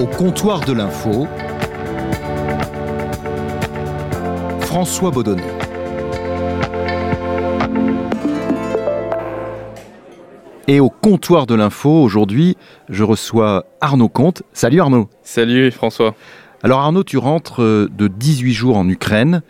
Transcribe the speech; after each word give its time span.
Au 0.00 0.06
comptoir 0.06 0.60
de 0.60 0.72
l'info, 0.72 1.26
François 4.60 5.10
Baudonnet. 5.10 5.42
Et 10.68 10.78
au 10.80 10.88
comptoir 10.88 11.46
de 11.46 11.54
l'info, 11.54 11.90
aujourd'hui, 12.02 12.56
je 12.88 13.02
reçois 13.02 13.64
Arnaud 13.80 14.08
Comte. 14.08 14.42
Salut 14.52 14.80
Arnaud. 14.80 15.08
Salut 15.22 15.70
François. 15.72 16.14
Alors 16.62 16.80
Arnaud, 16.80 17.02
tu 17.04 17.18
rentres 17.18 17.62
euh, 17.62 17.88
de 17.96 18.06
18 18.06 18.52
jours 18.52 18.76
en 18.76 18.88
Ukraine, 18.88 19.42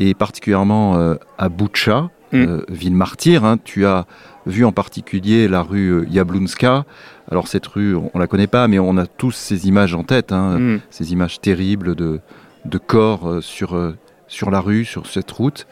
et 0.00 0.14
particulièrement 0.14 0.96
euh, 0.96 1.14
à 1.38 1.48
Boutcha, 1.48 2.10
Mm. 2.32 2.36
euh, 2.42 2.64
ville 2.68 2.96
martyre. 2.96 3.44
hein. 3.44 3.56
Tu 3.62 3.86
as 3.86 4.04
vu 4.46 4.64
en 4.64 4.72
particulier 4.72 5.48
la 5.48 5.62
rue 5.62 5.90
euh, 5.90 6.06
Yablunska. 6.08 6.84
Alors 7.30 7.48
cette 7.48 7.66
rue, 7.66 7.94
on 7.96 8.10
on 8.14 8.18
la 8.18 8.26
connaît 8.28 8.46
pas, 8.46 8.68
mais 8.68 8.78
on 8.78 8.96
a 8.96 9.06
tous 9.06 9.32
ces 9.32 9.66
images 9.68 9.94
en 9.94 10.04
tête, 10.04 10.32
hein, 10.32 10.58
Mm. 10.58 10.80
ces 10.90 11.12
images 11.12 11.40
terribles 11.40 11.94
de, 11.94 12.20
de 12.64 12.78
corps 12.78 13.28
euh, 13.28 13.40
sur, 13.40 13.74
euh, 13.76 13.96
sur 14.28 14.50
la 14.50 14.60
rue, 14.60 14.84
sur 14.84 15.06
cette 15.06 15.30
route. 15.30 15.66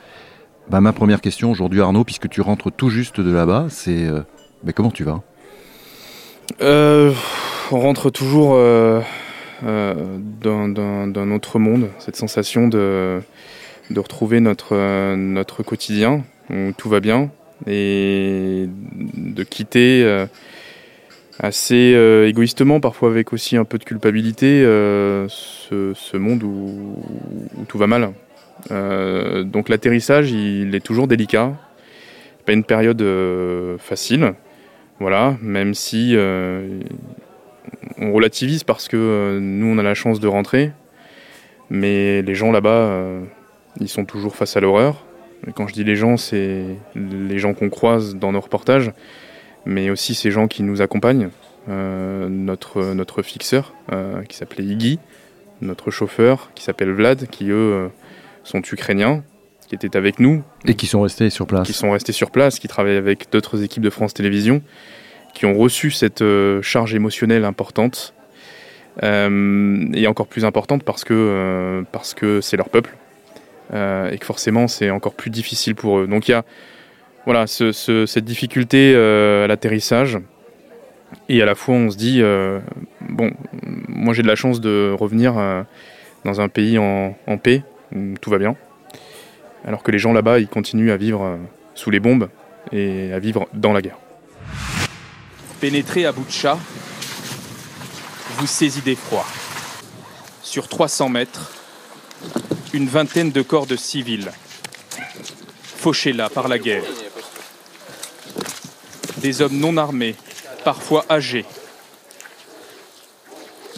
Bah, 0.71 0.81
ma 0.81 0.93
première 0.93 1.21
question 1.21 1.51
aujourd'hui 1.51 1.81
Arnaud, 1.81 2.05
puisque 2.05 2.29
tu 2.29 2.41
rentres 2.41 2.73
tout 2.73 2.89
juste 2.91 3.21
de 3.21 3.31
là-bas, 3.33 3.67
c'est 3.69 4.07
euh, 4.07 4.21
bah, 4.65 4.73
comment 4.73 4.91
tu 4.91 5.05
vas? 5.05 5.21
Euh, 6.61 7.13
on 7.71 7.81
rentre 7.81 8.11
toujours 8.11 8.55
euh, 8.55 9.01
d'un- 9.63 11.31
autre 11.31 11.59
monde, 11.59 11.89
cette 11.99 12.17
sensation 12.17 12.69
de, 12.69 13.21
de 13.91 14.01
retrouver 14.01 14.41
notre, 14.41 15.15
notre 15.15 15.63
quotidien 15.63 16.25
où 16.51 16.73
tout 16.77 16.89
va 16.89 17.01
bien 17.01 17.31
et 17.67 18.69
de 19.17 19.43
quitter 19.43 20.03
euh, 20.05 20.27
assez 21.39 21.95
euh, 21.95 22.29
égoïstement, 22.29 22.81
parfois 22.81 23.11
avec 23.11 23.33
aussi 23.33 23.57
un 23.57 23.65
peu 23.65 23.79
de 23.79 23.85
culpabilité, 23.85 24.63
euh, 24.65 25.27
ce, 25.29 26.17
monde 26.17 26.43
où, 26.43 27.03
tout 27.69 27.79
va 27.79 27.87
mal. 27.87 28.13
Donc 28.71 29.69
l'atterrissage, 29.69 30.31
il 30.31 30.75
est 30.75 30.85
toujours 30.85 31.07
délicat. 31.07 31.53
Pas 32.47 32.53
une 32.53 32.65
période 32.65 33.05
facile. 33.79 34.35
Voilà, 35.01 35.37
même 35.43 35.75
si 35.75 36.15
on 36.17 38.13
relativise 38.13 38.65
parce 38.65 38.89
que 38.89 39.39
nous 39.41 39.67
on 39.67 39.79
a 39.79 39.83
la 39.83 39.95
chance 39.95 40.21
de 40.21 40.29
rentrer, 40.29 40.71
mais 41.69 42.23
les 42.23 42.35
gens 42.35 42.53
là-bas, 42.53 43.03
ils 43.81 43.89
sont 43.89 44.05
toujours 44.05 44.37
face 44.37 44.57
à 44.57 44.61
l'horreur. 44.61 45.05
Quand 45.55 45.67
je 45.67 45.75
dis 45.75 45.85
les 45.85 45.97
gens, 45.97 46.17
c'est 46.17 46.65
les 46.95 47.39
gens 47.39 47.55
qu'on 47.55 47.69
croise 47.69 48.17
dans 48.17 48.33
nos 48.33 48.41
reportages, 48.41 48.93
mais 49.67 49.91
aussi 49.91 50.15
ces 50.15 50.31
gens 50.31 50.49
qui 50.49 50.63
nous 50.63 50.83
accompagnent. 50.83 51.29
Euh, 51.69 52.29
notre, 52.29 52.93
notre 52.93 53.23
fixeur 53.23 53.73
euh, 53.91 54.23
qui 54.25 54.37
s'appelait 54.37 54.65
Iggy, 54.65 54.99
notre 55.63 55.91
chauffeur 55.91 56.51
qui 56.55 56.63
s'appelle 56.63 56.91
Vlad, 56.91 57.27
qui 57.29 57.49
eux 57.49 57.55
euh, 57.55 57.89
sont 58.43 58.61
ukrainiens, 58.61 59.23
qui 59.67 59.75
étaient 59.75 59.97
avec 59.97 60.21
nous. 60.21 60.43
Et 60.67 60.75
qui 60.75 60.87
sont 60.87 61.01
restés 61.01 61.31
sur 61.31 61.47
place. 61.47 61.67
Qui 61.67 61.73
sont 61.73 61.91
restés 61.91 62.13
sur 62.13 62.31
place, 62.31 62.59
qui 62.59 62.69
travaillent 62.69 62.99
avec 62.99 63.33
d'autres 63.33 63.63
équipes 63.63 63.83
de 63.83 63.89
France 63.89 64.13
Télévisions, 64.13 64.61
qui 65.33 65.47
ont 65.47 65.55
reçu 65.55 65.91
cette 65.91 66.21
euh, 66.21 66.61
charge 66.61 66.95
émotionnelle 66.95 67.45
importante, 67.45 68.15
et 69.03 70.07
encore 70.07 70.29
plus 70.29 70.45
importante 70.45 70.85
parce 70.85 71.03
que 71.03 71.85
parce 71.91 72.15
que 72.15 72.41
c'est 72.41 72.57
leur 72.57 72.69
peuple, 72.69 72.97
euh, 73.73 74.11
et 74.11 74.19
que 74.19 74.27
forcément 74.27 74.69
c'est 74.69 74.91
encore 74.91 75.15
plus 75.15 75.31
difficile 75.31 75.75
pour 75.75 75.99
eux. 76.01 76.07
Donc 76.07 76.29
il 76.29 76.33
y 76.33 76.35
a 76.35 76.45
voilà 77.27 77.47
ce- 77.47 77.73
ce- 77.73 78.05
cette 78.07 78.25
difficulté 78.25 78.93
euh, 78.95 79.45
à 79.45 79.47
l'atterrissage, 79.47 80.19
et 81.29 81.41
à 81.43 81.47
la 81.47 81.55
fois 81.55 81.75
on 81.75 81.91
se 81.91 81.97
dit 81.97 82.21
euh, 82.21 82.61
bon, 83.09 83.31
moi 83.89 84.13
j'ai 84.15 84.23
de 84.23 84.29
la 84.29 84.37
chance 84.37 84.61
de 84.61 84.95
revenir 84.99 85.35
dans 86.25 86.41
un 86.41 86.49
pays 86.49 86.79
en, 86.79 87.15
paix 87.43 87.63
où 87.95 88.15
tout 88.21 88.31
va 88.31 88.39
bien 88.39 88.57
alors 89.67 89.83
que 89.83 89.91
les 89.91 89.99
gens 89.99 90.13
là-bas, 90.13 90.41
ils 90.41 90.49
continuent 90.49 90.91
à 90.91 90.99
vivre 90.99 91.39
sous 91.75 91.91
les 91.91 91.99
bombes 92.01 92.29
et 92.71 93.13
à 93.15 93.19
vivre 93.19 93.49
dans 93.55 93.73
la 93.73 93.81
guerre. 93.81 93.97
Pénétrez 95.59 96.05
à 96.05 96.13
Boutcha, 96.13 96.59
vous 98.37 98.47
saisis 98.47 98.83
d'effroi. 98.83 99.25
Sur 100.43 100.69
300 100.69 101.09
mètres, 101.09 101.53
une 102.75 102.89
vingtaine 102.89 103.31
de 103.31 103.41
corps 103.41 103.67
de 103.67 103.77
civils, 103.77 104.33
fauchés 105.63 106.13
là 106.13 106.29
par 106.29 106.49
la 106.49 106.59
guerre. 106.59 106.83
Des 109.19 109.43
hommes 109.43 109.57
non 109.57 109.77
armés, 109.77 110.17
parfois 110.65 111.05
âgés. 111.09 111.45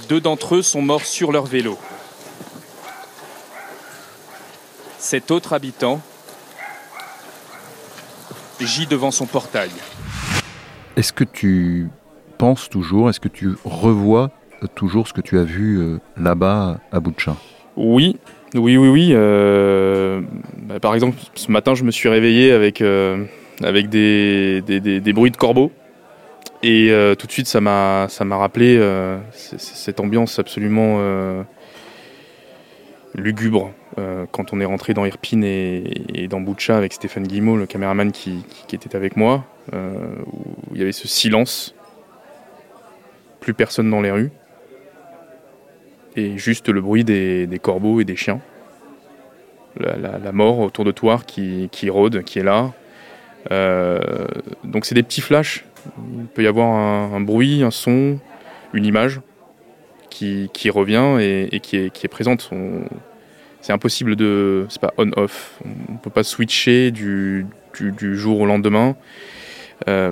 Deux 0.09 0.19
d'entre 0.19 0.55
eux 0.55 0.63
sont 0.63 0.81
morts 0.81 1.05
sur 1.05 1.31
leur 1.31 1.45
vélo. 1.45 1.79
Cet 4.99 5.31
autre 5.31 5.53
habitant 5.53 6.01
gît 8.61 8.87
devant 8.87 9.11
son 9.11 9.27
portail. 9.27 9.71
Est-ce 10.97 11.13
que 11.13 11.25
tu 11.25 11.89
penses 12.39 12.71
toujours, 12.71 13.11
est-ce 13.11 13.21
que 13.21 13.29
tu 13.29 13.57
revois 13.63 14.31
toujours 14.75 15.07
ce 15.07 15.13
que 15.13 15.21
tu 15.21 15.39
as 15.39 15.45
vu 15.45 15.79
euh, 15.79 16.01
là-bas 16.17 16.81
à 16.91 17.01
Boutcha? 17.01 17.37
Oui, 17.77 18.17
oui, 18.55 18.77
oui, 18.77 18.89
oui. 18.89 19.11
euh, 19.13 20.21
bah, 20.63 20.81
par 20.81 20.95
exemple, 20.95 21.17
ce 21.35 21.51
matin, 21.51 21.75
je 21.75 21.85
me 21.85 21.91
suis 21.91 22.09
réveillé 22.09 22.53
avec, 22.53 22.81
euh, 22.81 23.25
des, 23.61 25.13
bruits 25.13 25.31
de 25.31 25.37
corbeaux. 25.37 25.73
Et 26.63 26.91
euh, 26.91 27.15
tout 27.15 27.27
de 27.27 27.33
suite, 27.33 27.49
ça 27.49 27.61
m'a 27.61 28.07
rappelé 28.09 28.81
cette 29.33 30.01
ambiance 30.01 30.39
absolument 30.39 31.01
lugubre 33.15 33.73
quand 34.31 34.53
on 34.53 34.61
est 34.61 34.65
rentré 34.65 34.95
dans 34.95 35.05
Irpine 35.05 35.43
et, 35.45 36.29
dans 36.29 36.41
Boutcha 36.41 36.77
avec 36.77 36.93
Stéphane 36.93 37.27
Guillemot, 37.27 37.57
le 37.57 37.67
caméraman 37.67 38.13
qui, 38.13 38.45
qui- 38.69 38.77
était 38.77 38.95
avec 38.95 39.17
moi, 39.17 39.45
où 39.73 40.75
il 40.75 40.79
y 40.79 40.83
avait 40.83 40.93
ce 40.93 41.09
silence, 41.09 41.75
plus 43.41 43.55
personne 43.55 43.91
dans 43.91 44.01
les 44.01 44.11
rues, 44.11 44.31
et 46.17 46.39
juste 46.39 46.69
le 46.69 46.81
bruit 46.81 47.05
des, 47.05 47.61
corbeaux 47.63 48.01
et 48.01 48.05
des 48.05 48.17
chiens. 48.17 48.41
La, 49.79 50.33
mort 50.33 50.61
autour 50.61 50.85
de 50.85 50.91
toi 50.91 51.21
qui, 51.27 51.91
rôde, 51.91 52.23
qui 52.25 52.39
est 52.39 52.45
là. 52.45 52.73
Euh, 53.53 54.01
donc 54.65 54.87
c'est 54.87 54.95
des 54.95 55.03
petits 55.03 55.21
flashs. 55.21 55.65
Il 56.19 56.27
peut 56.27 56.43
y 56.43 56.47
avoir 56.47 56.69
un, 56.69 57.21
bruit, 57.21 57.63
un 57.63 57.71
son, 57.71 58.19
une 58.73 58.85
image 58.85 59.21
qui, 60.11 60.71
revient 60.71 61.19
et, 61.21 61.61
qui, 61.61 61.77
est, 61.77 62.09
présente. 62.09 62.51
C'est 63.61 63.73
impossible 63.73 64.17
de. 64.17 64.67
C'est 64.71 64.81
pas 64.81 64.95
on-off. 64.97 65.61
On 65.65 65.93
ne 65.93 65.99
peut 65.99 66.11
pas 66.11 66.25
switcher 66.25 66.91
du, 66.91 67.47
jour 67.99 68.41
au 68.41 68.47
lendemain 68.47 68.97
euh, 69.89 70.11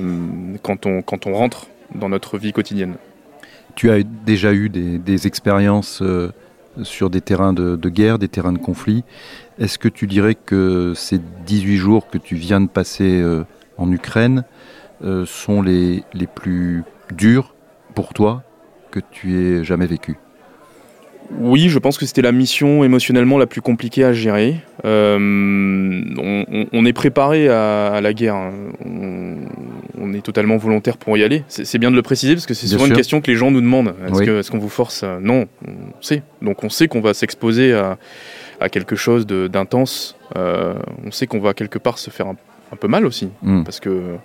quand 0.62 0.86
on 0.86 1.32
rentre 1.32 1.68
dans 1.94 2.10
notre 2.10 2.36
vie 2.36 2.52
quotidienne. 2.52 2.96
Tu 3.74 3.90
as 3.90 4.02
déjà 4.02 4.52
eu 4.52 4.68
des, 4.68 5.26
expériences 5.26 6.00
euh, 6.02 6.32
sur 6.82 7.10
des 7.10 7.20
terrains 7.20 7.52
de, 7.52 7.76
guerre, 7.88 8.18
des 8.18 8.28
terrains 8.28 8.52
de 8.52 8.58
conflit. 8.58 9.04
Est-ce 9.58 9.78
que 9.78 9.88
tu 9.88 10.06
dirais 10.06 10.34
que 10.34 10.92
ces 10.94 11.20
18 11.46 11.76
jours 11.76 12.08
que 12.08 12.18
tu 12.18 12.36
viens 12.36 12.60
de 12.60 12.68
passer 12.68 13.20
euh, 13.20 13.44
en 13.76 13.90
Ukraine 13.90 14.44
euh, 15.04 15.26
sont 15.26 15.62
les, 15.62 16.04
plus 16.34 16.84
durs 17.12 17.54
pour 17.94 18.14
toi 18.14 18.42
que 18.90 19.00
tu 19.10 19.36
aies 19.36 19.64
jamais 19.64 19.86
vécu? 19.86 20.16
Oui, 21.40 21.68
je 21.68 21.78
pense 21.78 21.96
que 21.96 22.04
c'était 22.04 22.22
la 22.22 22.32
mission 22.32 22.84
émotionnellement 22.84 23.38
la 23.38 23.46
plus 23.46 23.62
compliquée 23.62 24.04
à 24.04 24.12
gérer. 24.12 24.56
On, 24.84 26.84
est 26.84 26.92
préparé 26.92 27.48
à, 27.48 28.00
la 28.00 28.12
guerre. 28.12 28.34
hein. 28.34 28.52
On 30.04 30.12
est 30.12 30.20
totalement 30.24 30.56
volontaire 30.56 30.96
pour 30.96 31.16
y 31.16 31.22
aller. 31.24 31.42
C'est 31.48 31.78
bien 31.78 31.90
de 31.90 31.96
le 31.96 32.02
préciser 32.02 32.34
parce 32.34 32.46
que 32.46 32.54
c'est 32.54 32.66
souvent 32.66 32.86
une 32.86 32.92
question 32.92 33.20
que 33.20 33.30
les 33.30 33.36
gens 33.36 33.50
nous 33.50 33.60
demandent. 33.60 33.94
Est-ce 34.06 34.20
Oui. 34.30 34.48
qu'on 34.50 34.58
vous 34.58 34.68
force 34.68 35.02
à- 35.02 35.18
Non, 35.20 35.46
on 35.66 35.72
sait. 36.02 36.22
Donc 36.42 36.62
on 36.64 36.68
sait 36.68 36.88
qu'on 36.88 37.00
va 37.00 37.14
s'exposer 37.14 37.72
à, 37.74 37.98
à 38.60 38.68
quelque 38.68 38.96
chose 38.96 39.26
d'intense. 39.26 40.16
Euh, 40.36 40.74
on 41.04 41.10
sait 41.10 41.26
qu'on 41.26 41.40
va 41.40 41.54
quelque 41.54 41.78
part 41.78 41.98
se 41.98 42.10
faire 42.10 42.26
un, 42.28 42.36
un 42.72 42.76
peu 42.76 42.88
mal 42.88 43.06
aussi 43.06 43.28
Hmm. 43.42 43.64
parce 43.64 43.80
que 43.80 44.16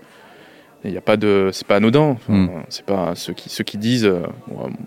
il 0.86 0.92
n'y 0.92 0.98
a 0.98 1.02
pas 1.02 1.18
de, 1.18 1.50
c'est 1.52 1.68
pas 1.68 1.76
anodin. 1.76 2.12
Enfin, 2.12 2.34
Mm. 2.34 2.50
C'est 2.70 2.86
pas 2.86 3.14
ceux 3.16 3.34
qui 3.34 3.50
ceux 3.50 3.66
qui 3.66 3.78
disent, 3.78 4.06
euh, 4.06 4.22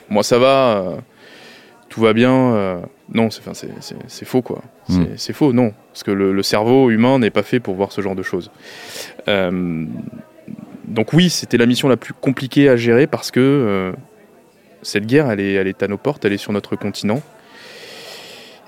moi 0.08 0.22
ça 0.22 0.38
va, 0.38 0.78
euh, 0.78 0.96
tout 1.90 2.00
va 2.00 2.14
bien. 2.14 2.32
euh, 2.32 2.80
non, 3.12 3.28
c'est 3.30 3.42
enfin, 3.46 3.52
faux 4.24 4.40
quoi. 4.40 4.62
Mm. 4.88 4.92
C'est- 4.94 5.18
C'est 5.18 5.32
faux, 5.34 5.52
non, 5.52 5.74
parce 5.92 6.02
que 6.02 6.10
le, 6.12 6.32
le 6.32 6.42
cerveau 6.42 6.88
humain 6.88 7.18
n'est 7.18 7.28
pas 7.30 7.42
fait 7.42 7.60
pour 7.60 7.74
voir 7.74 7.92
ce 7.92 8.00
genre 8.00 8.14
de 8.14 8.22
choses. 8.22 8.50
Euh, 10.92 10.94
donc 10.94 11.12
oui, 11.12 11.30
c'était 11.30 11.56
la 11.56 11.66
mission 11.66 11.88
la 11.88 11.96
plus 11.96 12.14
compliquée 12.14 12.68
à 12.68 12.76
gérer 12.76 13.06
parce 13.06 13.30
que 13.30 13.40
euh, 13.40 13.92
cette 14.82 15.06
guerre, 15.06 15.30
elle 15.30 15.40
est, 15.40 15.54
elle 15.54 15.66
est 15.68 15.82
à 15.82 15.88
nos 15.88 15.98
portes, 15.98 16.24
elle 16.24 16.32
est 16.32 16.36
sur 16.38 16.52
notre 16.52 16.76
continent. 16.76 17.20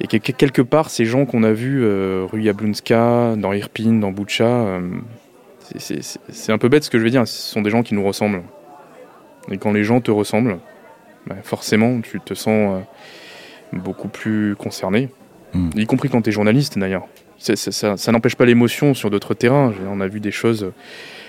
Et 0.00 0.06
que- 0.08 0.16
que- 0.16 0.32
quelque 0.32 0.62
part, 0.62 0.90
ces 0.90 1.04
gens 1.04 1.24
qu'on 1.24 1.44
a 1.44 1.52
vus 1.52 1.80
euh, 1.84 2.26
rue 2.30 2.42
Yablunska, 2.42 3.36
dans 3.36 3.52
Irpin, 3.52 3.92
dans 4.00 4.10
Boutcha, 4.10 4.44
euh, 4.46 4.80
c'est- 5.76 6.52
un 6.52 6.58
peu 6.58 6.68
bête 6.68 6.82
ce 6.84 6.90
que 6.90 6.98
je 6.98 7.04
vais 7.04 7.10
dire, 7.10 7.26
ce 7.28 7.52
sont 7.52 7.62
des 7.62 7.70
gens 7.70 7.82
qui 7.82 7.94
nous 7.94 8.04
ressemblent. 8.04 8.42
Et 9.50 9.58
quand 9.58 9.72
les 9.72 9.84
gens 9.84 10.00
te 10.00 10.10
ressemblent, 10.10 10.58
bah, 11.26 11.36
forcément, 11.42 12.00
tu 12.00 12.18
te 12.20 12.34
sens 12.34 12.82
beaucoup 13.72 14.08
plus 14.08 14.56
concerné, 14.56 15.10
hmm. 15.52 15.70
y 15.76 15.86
compris 15.86 16.08
quand 16.08 16.22
tu 16.22 16.30
es 16.30 16.32
journaliste 16.32 16.78
d'ailleurs. 16.78 17.06
Ça, 17.38 18.12
n'empêche 18.12 18.36
pas 18.36 18.46
l'émotion 18.46 18.94
sur 18.94 19.10
d'autres 19.10 19.34
terrains. 19.34 19.72
On 19.90 20.00
a 20.00 20.06
vu 20.08 20.18
des 20.20 20.30
choses 20.30 20.72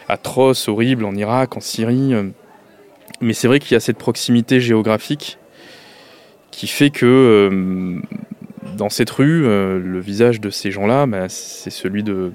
atroces, 0.08 0.68
horribles 0.68 1.06
en 1.06 1.16
Irak, 1.16 1.58
en 1.58 1.62
Syrie. 1.62 2.14
Mais 3.22 3.34
c'est 3.34 3.48
vrai 3.48 3.60
qu'il 3.60 3.74
y 3.74 3.76
a 3.76 3.80
cette 3.80 3.98
proximité 3.98 4.60
géographique 4.60 5.38
qui 6.56 6.68
fait 6.68 6.90
que 6.90 7.06
euh, 7.06 8.00
dans 8.78 8.90
cette 8.90 9.10
rue, 9.10 9.46
euh, 9.46 9.78
le 9.78 10.00
visage 10.00 10.40
de 10.40 10.50
ces 10.50 10.72
gens-là, 10.72 11.06
bah, 11.06 11.28
c'est 11.28 11.70
celui 11.70 12.02
de, 12.02 12.32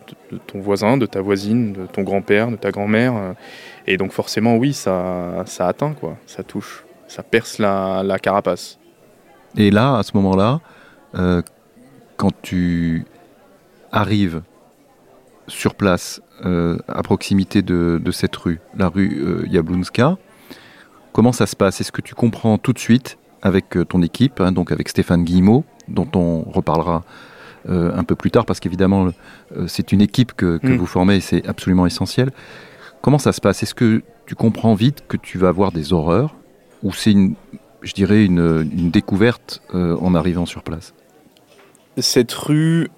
ton 0.46 0.61
voisin, 0.61 0.99
de 0.99 1.06
ta 1.06 1.22
voisine, 1.22 1.72
de 1.72 1.87
ton 1.87 2.02
grand-père, 2.02 2.50
de 2.50 2.56
ta 2.56 2.70
grand-mère. 2.70 3.17
Euh, 3.17 3.32
et 3.87 3.96
donc 3.96 4.12
forcément, 4.12 4.56
oui, 4.56 4.75
ça, 4.75 5.43
ça 5.46 5.69
atteint, 5.69 5.94
quoi. 5.94 6.16
ça 6.26 6.43
touche, 6.43 6.84
ça 7.08 7.23
perce 7.23 7.58
la 7.58 8.19
carapace. 8.20 8.78
Et 9.56 9.70
là, 9.70 9.96
à 9.96 10.02
ce 10.02 10.12
moment-là, 10.14 10.61
quand 12.16 12.32
tu 12.43 13.05
arrives 13.90 14.43
sur 15.49 15.75
place, 15.75 16.20
à 16.42 17.02
proximité 17.02 17.62
de, 17.62 18.00
de, 18.02 18.10
cette 18.10 18.37
rue, 18.37 18.60
la 18.76 18.88
rue 18.88 19.46
Yablunska, 19.48 20.16
comment 21.12 21.32
ça 21.32 21.46
se 21.46 21.56
passe? 21.56 21.81
Est-ce 21.81 21.92
que 21.92 22.00
tu 22.00 22.14
comprends 22.14 22.58
tout 22.58 22.72
de 22.72 22.78
suite 22.78 23.19
avec 23.42 23.76
euh, 23.76 23.84
ton 23.84 24.02
équipe, 24.02 24.40
hein, 24.40 24.52
donc 24.52 24.72
avec 24.72 24.88
Stéphane 24.88 25.25
Guillemot, 25.25 25.64
dont 25.88 26.08
on 26.14 26.42
reparlera 26.42 27.04
euh, 27.69 27.94
un 27.94 28.04
peu 28.04 28.14
plus 28.14 28.31
tard, 28.31 28.46
parce 28.46 28.60
qu'évidemment, 28.60 29.10
euh, 29.56 29.66
c'est 29.66 29.92
une 29.92 30.00
équipe 30.00 30.32
que, 30.32 30.58
mm. 30.62 30.76
vous 30.76 30.87
formez 30.87 31.16
et 31.16 31.20
c'est 31.20 31.46
absolument 31.46 31.87
essentiel. 31.87 32.31
Comment 33.02 33.19
ça 33.19 33.32
se 33.32 33.40
passe? 33.40 33.62
Est-ce 33.62 33.75
que 33.75 34.02
tu 34.26 34.34
comprends 34.34 34.75
vite 34.75 35.04
que 35.08 35.16
tu 35.16 35.38
vas 35.38 35.48
avoir 35.48 35.72
des 35.72 35.92
horreurs? 35.92 36.34
Ou 36.82 36.92
c'est 36.92 37.12
une, 37.12 37.34
je 37.82 37.92
dirais, 37.92 38.25
une, 38.25 38.90
découverte 38.90 39.60
en 39.72 40.14
arrivant 40.14 40.46
sur 40.46 40.62
place? 40.62 40.94
Cette 41.98 42.32
rue, 42.32 42.88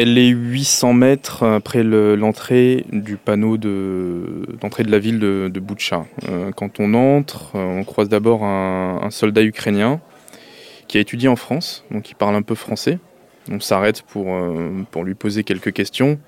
elle 0.00 0.18
est 0.18 0.28
800 0.28 0.92
mètres 0.92 1.42
après 1.42 1.82
l'entrée 1.82 2.84
du 2.92 3.16
panneau 3.16 3.56
d'entrée 3.56 4.84
de, 4.84 4.90
la 4.90 4.98
ville 4.98 5.18
de, 5.18 5.50
de 5.52 5.62
euh, 6.28 6.50
quand 6.52 6.80
on 6.80 6.94
entre, 6.94 7.56
euh, 7.56 7.64
on 7.64 7.84
croise 7.84 8.08
d'abord 8.08 8.44
un, 8.44 9.08
soldat 9.10 9.42
ukrainien 9.42 10.00
qui 10.88 10.98
a 10.98 11.00
étudié 11.00 11.28
en 11.28 11.36
France, 11.36 11.84
donc 11.90 12.10
il 12.10 12.14
parle 12.14 12.34
un 12.34 12.42
peu 12.42 12.54
français. 12.54 12.98
On 13.50 13.60
s'arrête 13.60 14.02
pour, 14.02 14.34
euh, 14.34 14.82
pour 14.90 15.04
lui 15.04 15.14
poser 15.14 15.44
quelques 15.44 15.72
questions. 15.72 16.18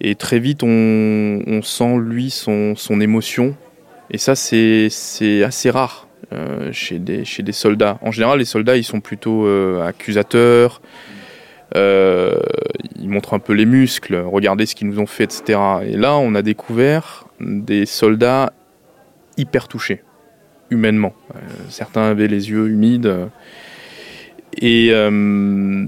Et 0.00 0.14
très 0.14 0.38
vite, 0.38 0.62
on, 0.62 1.60
sent, 1.62 1.96
lui, 1.98 2.30
son, 2.30 2.74
son 2.76 3.00
émotion. 3.00 3.54
Et 4.10 4.18
ça, 4.18 4.34
c'est 4.34 4.88
assez 5.44 5.70
rare 5.70 6.08
chez, 6.72 6.98
des, 6.98 7.24
chez 7.24 7.42
des 7.42 7.52
soldats. 7.52 7.98
En 8.00 8.10
général, 8.10 8.38
les 8.38 8.44
soldats, 8.46 8.76
ils 8.76 8.84
sont 8.84 9.00
plutôt 9.00 9.46
accusateurs. 9.82 10.80
Euh, 11.76 12.34
ils 13.00 13.08
montrent 13.08 13.34
un 13.34 13.38
peu 13.38 13.52
les 13.52 13.66
muscles, 13.66 14.16
regardez 14.16 14.66
ce 14.66 14.74
qu'ils 14.74 14.88
nous 14.88 14.98
ont 14.98 15.06
fait, 15.06 15.24
etc. 15.24 15.58
Et 15.86 15.96
là, 15.96 16.16
on 16.16 16.34
a 16.34 16.42
découvert 16.42 17.26
des 17.40 17.86
soldats 17.86 18.52
hyper 19.36 19.68
touchés, 19.68 20.02
humainement. 20.70 21.14
Euh, 21.34 21.38
certains 21.68 22.02
avaient 22.02 22.26
les 22.26 22.50
yeux 22.50 22.68
humides. 22.68 23.28
Et 24.60 24.88
euh, 24.90 25.86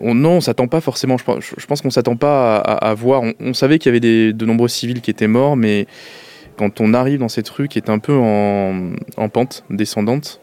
on, 0.00 0.14
non, 0.14 0.32
on 0.32 0.40
s'attend 0.40 0.68
pas 0.68 0.80
forcément. 0.80 1.16
Je, 1.16 1.24
je 1.56 1.66
pense 1.66 1.80
qu'on 1.80 1.90
s'attend 1.90 2.16
pas 2.16 2.56
à, 2.56 2.94
voir. 2.94 3.22
On, 3.40 3.54
savait 3.54 3.78
qu'il 3.78 3.90
y 3.90 3.96
avait 3.96 4.32
de 4.32 4.44
nombreux 4.44 4.68
civils 4.68 5.00
qui 5.00 5.10
étaient 5.10 5.28
morts, 5.28 5.56
mais 5.56 5.86
quand 6.58 6.80
on 6.82 6.92
arrive 6.92 7.20
dans 7.20 7.28
cette 7.30 7.48
rue 7.48 7.68
qui 7.68 7.78
est 7.78 7.88
un 7.88 7.98
peu 7.98 8.14
en, 8.14 8.92
en 9.16 9.28
pente 9.30 9.64
descendante, 9.70 10.40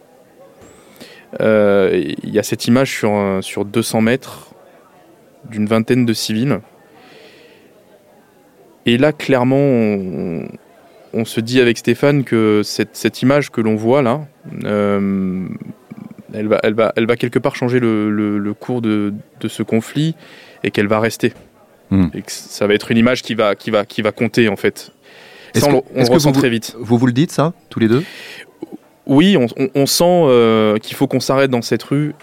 il 1.40 2.30
y 2.30 2.40
a 2.40 2.44
cette 2.44 2.68
image 2.68 2.92
sur, 2.92 3.12
euh, 3.14 3.42
sur 3.42 3.66
200 3.66 4.02
mètres 4.02 4.54
d'une 5.50 5.66
vingtaine 5.66 6.06
de 6.06 6.14
civils. 6.14 6.60
Et 8.86 8.98
là, 8.98 9.12
clairement, 9.12 9.58
on, 11.14 11.26
se 11.26 11.42
dit 11.42 11.60
avec 11.60 11.78
Stéphane 11.78 12.24
que 12.24 12.62
cette, 12.64 12.96
cette 12.96 13.22
image 13.22 13.52
que 13.52 13.60
l'on 13.60 13.76
voit 13.76 14.02
là, 14.02 14.26
euh, 14.64 15.48
elle, 16.34 16.48
va, 16.48 16.60
elle, 16.64 16.74
va, 16.74 16.94
elle 16.96 17.06
va 17.06 17.18
quelque 17.18 17.40
part 17.40 17.56
changer 17.56 17.80
le, 17.80 18.10
le, 18.10 18.54
cours 18.54 18.82
de, 18.82 19.14
de, 19.42 19.48
ce 19.48 19.62
conflit 19.64 20.16
et 20.64 20.72
qu'elle 20.72 20.88
va 20.88 21.00
rester. 21.00 21.34
Hmm. 21.90 22.08
Et 22.14 22.22
que 22.22 22.32
ça 22.32 22.66
va 22.68 22.74
être 22.74 22.92
une 22.92 22.98
image 22.98 23.24
qui 23.24 23.36
va, 23.36 23.56
qui 23.56 23.72
va, 23.72 23.86
qui 23.86 24.02
va 24.02 24.12
compter 24.12 24.48
en 24.48 24.56
fait. 24.56 24.92
Ça, 25.54 25.68
on, 25.70 25.84
le 25.96 26.10
ressent 26.10 26.32
très 26.32 26.50
vite. 26.50 26.76
Vous 26.80 26.98
vous 26.98 27.08
le 27.08 27.14
dites 27.14 27.32
ça, 27.32 27.54
tous 27.70 27.80
les 27.80 27.88
deux? 27.88 28.04
Oui, 29.08 29.38
on, 29.38 29.86
sent 29.86 30.04
euh, 30.04 30.78
qu'il 30.78 30.96
faut 30.96 31.08
qu'on 31.08 31.20
s'arrête 31.20 31.50
dans 31.50 31.62
cette 31.62 31.84
rue, 31.84 32.14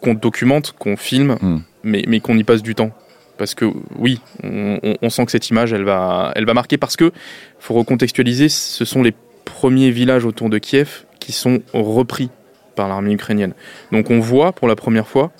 qu'on 0.00 0.14
documente, 0.14 0.72
qu'on 0.78 0.96
filme, 0.96 1.36
hmm. 1.40 1.60
mais, 1.84 2.20
qu'on 2.20 2.36
y 2.36 2.44
passe 2.44 2.62
du 2.62 2.74
temps. 2.74 2.90
Parce 3.36 3.54
que 3.54 3.66
oui, 3.96 4.20
on, 4.42 5.10
sent 5.10 5.26
que 5.26 5.30
cette 5.30 5.48
image, 5.50 5.72
elle 5.72 5.84
va, 5.84 6.32
elle 6.34 6.44
va 6.44 6.54
marquer 6.54 6.76
parce 6.76 6.96
que, 6.96 7.12
faut 7.60 7.74
recontextualiser, 7.74 8.48
ce 8.48 8.84
sont 8.84 9.02
les 9.02 9.14
premiers 9.44 9.90
villages 9.90 10.24
autour 10.24 10.48
de 10.50 10.58
Kiev 10.58 11.04
qui 11.20 11.32
sont 11.32 11.60
repris 11.72 12.30
par 12.74 12.88
l'armée 12.88 13.12
ukrainienne. 13.12 13.54
Donc 13.92 14.10
on 14.10 14.18
voit 14.18 14.52
pour 14.52 14.66
la 14.66 14.76
première 14.76 15.06
fois 15.06 15.30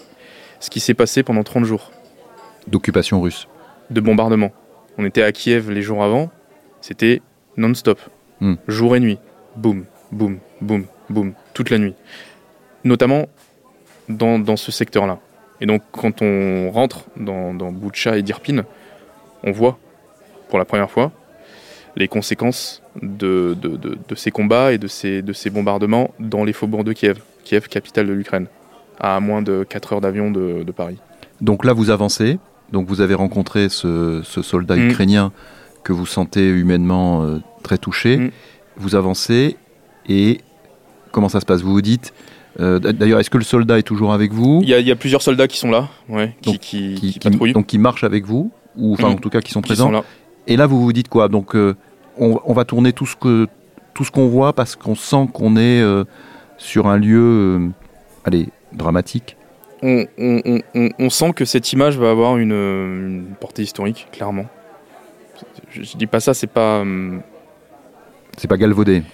ce 0.61 0.70
qui 0.70 0.81
s'est 0.81 0.94
passé 0.94 1.23
pendant 1.23 1.43
30 1.43 1.65
jours. 1.65 1.91
D'occupation 2.69 3.20
russe. 3.20 3.49
De 3.91 4.00
bombardement. 4.00 4.53
On 4.97 5.05
était 5.05 5.23
à 5.23 5.32
Kiev 5.32 5.70
les 5.70 5.82
jours 5.82 6.05
avant, 6.05 6.31
c'était 6.81 7.20
non-stop. 7.56 7.99
Hmm. 8.41 8.55
Jour 8.69 8.94
et 8.94 9.00
nuit. 9.00 9.19
Boum, 9.56 9.87
boum, 10.12 10.38
boum, 10.60 10.84
boum, 11.10 11.32
toute 11.55 11.70
la 11.70 11.78
nuit. 11.78 11.94
Notamment 12.84 13.26
dans, 14.08 14.38
dans 14.38 14.56
ce 14.56 14.72
secteur-là. 14.72 15.19
Et 15.60 15.66
donc 15.66 15.82
quand 15.93 16.22
on 16.22 16.70
rentre 16.70 17.05
dans, 17.16 17.55
dans 17.55 17.72
Boucha 17.72 18.16
et 18.16 18.22
Dirpin, 18.22 18.64
on 19.44 19.52
voit 19.52 19.78
pour 20.49 20.58
la 20.58 20.64
première 20.64 20.90
fois 20.90 21.12
les 21.96 22.08
conséquences 22.08 22.82
de, 23.02 23.56
de, 23.60 23.76
de, 23.76 24.14
ces 24.14 24.31
combats 24.31 24.72
et 24.72 24.78
de 24.78 24.87
ces, 24.87 25.20
de 25.20 25.32
ces 25.32 25.50
bombardements 25.50 26.14
dans 26.20 26.44
les 26.44 26.52
faubourgs 26.52 26.84
de 26.84 26.93
Kiev, 26.93 27.20
Kiev, 27.44 27.66
capitale 27.69 28.06
de 28.06 28.12
l'Ukraine, 28.12 28.46
à 29.00 29.19
moins 29.19 29.43
de 29.43 29.66
4 29.69 29.94
heures 29.94 30.00
d'avion 30.00 30.31
de, 30.31 30.64
Paris. 30.70 30.99
Donc 31.40 31.64
là, 31.64 31.72
vous 31.72 31.90
avancez, 31.90 32.38
donc 32.72 32.87
vous 32.87 33.00
avez 33.00 33.14
rencontré 33.14 33.69
ce, 33.69 34.20
ce 34.22 34.43
soldat 34.43 34.76
mm. 34.76 34.90
ukrainien 34.90 35.32
que 35.82 35.93
vous 35.93 36.06
sentez 36.06 36.49
humainement 36.49 37.25
euh, 37.25 37.38
très 37.64 37.78
touché, 37.78 38.16
mm. 38.16 38.31
vous 38.76 38.94
avancez 38.94 39.56
et 40.08 40.41
comment 41.12 41.29
ça 41.29 41.41
se 41.41 41.46
passe? 41.46 41.62
Vous 41.62 41.72
vous 41.72 41.82
dites 41.82 42.12
euh, 42.60 42.79
D'ailleurs, 42.79 43.20
est-ce 43.20 43.31
que 43.31 43.38
le 43.38 43.44
soldat 43.44 43.79
est 43.79 43.82
toujours 43.82 44.12
avec 44.12 44.32
vous? 44.32 44.60
Il 44.62 44.69
y, 44.69 44.91
a, 44.91 44.96
plusieurs 44.96 45.22
soldats 45.22 45.48
qui 45.48 45.58
sont 45.58 45.70
là, 45.70 45.88
ouais, 46.08 46.34
donc, 46.43 46.58
qui, 46.58 46.94
qui, 46.94 47.19
patrouillent. 47.19 47.53
Donc 47.53 47.67
qui 47.67 47.79
marchent 47.79 48.05
avec 48.05 48.24
vous, 48.24 48.50
ou 48.77 48.94
enfin 48.94 49.10
mm. 49.10 49.12
en 49.12 49.17
tout 49.17 49.31
cas 49.31 49.41
qui 49.41 49.53
sont 49.53 49.62
présents. 49.62 49.91
là. 49.91 50.03
Et 50.46 50.56
là, 50.56 50.67
vous 50.67 50.81
vous 50.81 50.93
dites 50.93 51.08
quoi? 51.08 51.29
Donc 51.29 51.55
euh, 51.55 51.77
on, 52.17 52.53
va 52.53 52.65
tourner 52.65 52.93
tout 52.93 53.06
ce 53.06 53.17
que 53.17 53.46
tout 53.94 54.05
ce 54.05 54.10
qu'on 54.10 54.29
voit 54.29 54.53
parce 54.53 54.77
qu'on 54.77 54.94
sent 54.94 55.29
qu'on 55.32 55.56
est 55.56 55.81
euh, 55.81 56.05
sur 56.56 56.88
un 56.88 56.96
lieu, 56.96 57.70
allez, 58.24 58.48
dramatique. 58.72 59.36
On, 59.82 60.06
on, 60.19 61.10
sent 61.10 61.32
que 61.34 61.44
cette 61.44 61.72
image 61.72 61.98
va 61.98 62.10
avoir 62.10 62.36
une, 62.38 63.27
portée 63.41 63.62
historique, 63.62 64.08
clairement. 64.10 64.46
Je, 65.70 65.84
je, 65.84 65.96
dis 65.96 66.08
pas 66.08 66.19
ça, 66.19 66.34
c'est 66.34 66.48
pas. 66.48 66.84
C'est 68.36 68.48
pas 68.48 68.56
galvaudé. 68.56 69.05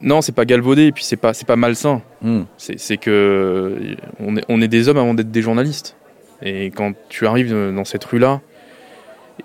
Non, 0.00 0.22
c'est 0.22 0.32
pas 0.32 0.44
galvaudé, 0.44 0.86
et 0.86 0.92
puis 0.92 1.04
c'est 1.04 1.16
pas, 1.16 1.34
c'est 1.34 1.46
pas 1.46 1.56
malsain. 1.56 2.02
Hmm. 2.22 2.42
C'est 2.56 2.96
que 2.96 3.96
on 4.20 4.36
est, 4.36 4.44
on 4.48 4.60
est 4.60 4.68
des 4.68 4.88
hommes 4.88 4.98
avant 4.98 5.14
d'être 5.14 5.30
des 5.30 5.42
journalistes. 5.42 5.96
Et 6.42 6.66
quand 6.66 6.92
tu 7.08 7.26
arrives 7.26 7.52
dans 7.52 7.84
cette 7.84 8.04
rue-là, 8.04 8.40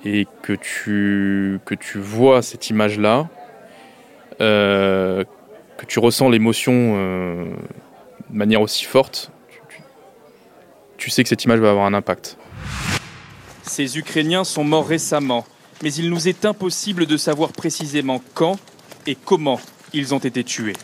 et 0.06 0.28
que 0.42 0.54
tu, 0.54 1.60
que 1.66 1.76
tu 1.76 1.98
vois 1.98 2.42
cette 2.42 2.70
image-là, 2.70 3.28
euh, 4.42 5.24
que 5.78 5.86
tu 5.86 6.00
ressens 6.00 6.30
l'émotion 6.30 6.74
euh, 6.74 7.46
de 8.30 8.38
manière 8.38 8.62
aussi 8.62 8.86
forte, 8.86 9.32
tu 10.98 11.10
sais 11.10 11.24
que 11.24 11.30
cette 11.30 11.44
image 11.46 11.60
va 11.60 11.72
avoir 11.72 11.86
un 11.86 11.94
impact. 11.94 12.38
Ces 13.64 13.98
Ukrainiens 13.98 14.44
sont 14.44 14.64
morts 14.64 14.88
récemment, 14.88 15.46
mais 15.82 15.94
il 15.94 16.10
nous 16.10 16.28
est 16.28 16.46
impossible 16.46 17.06
de 17.06 17.18
savoir 17.18 17.52
précisément 17.52 18.22
quand 18.34 18.58
et 19.08 19.16
comment 19.16 19.60
ils 19.94 20.14
ont 20.14 20.20
été 20.20 20.44
tués. 20.44 20.76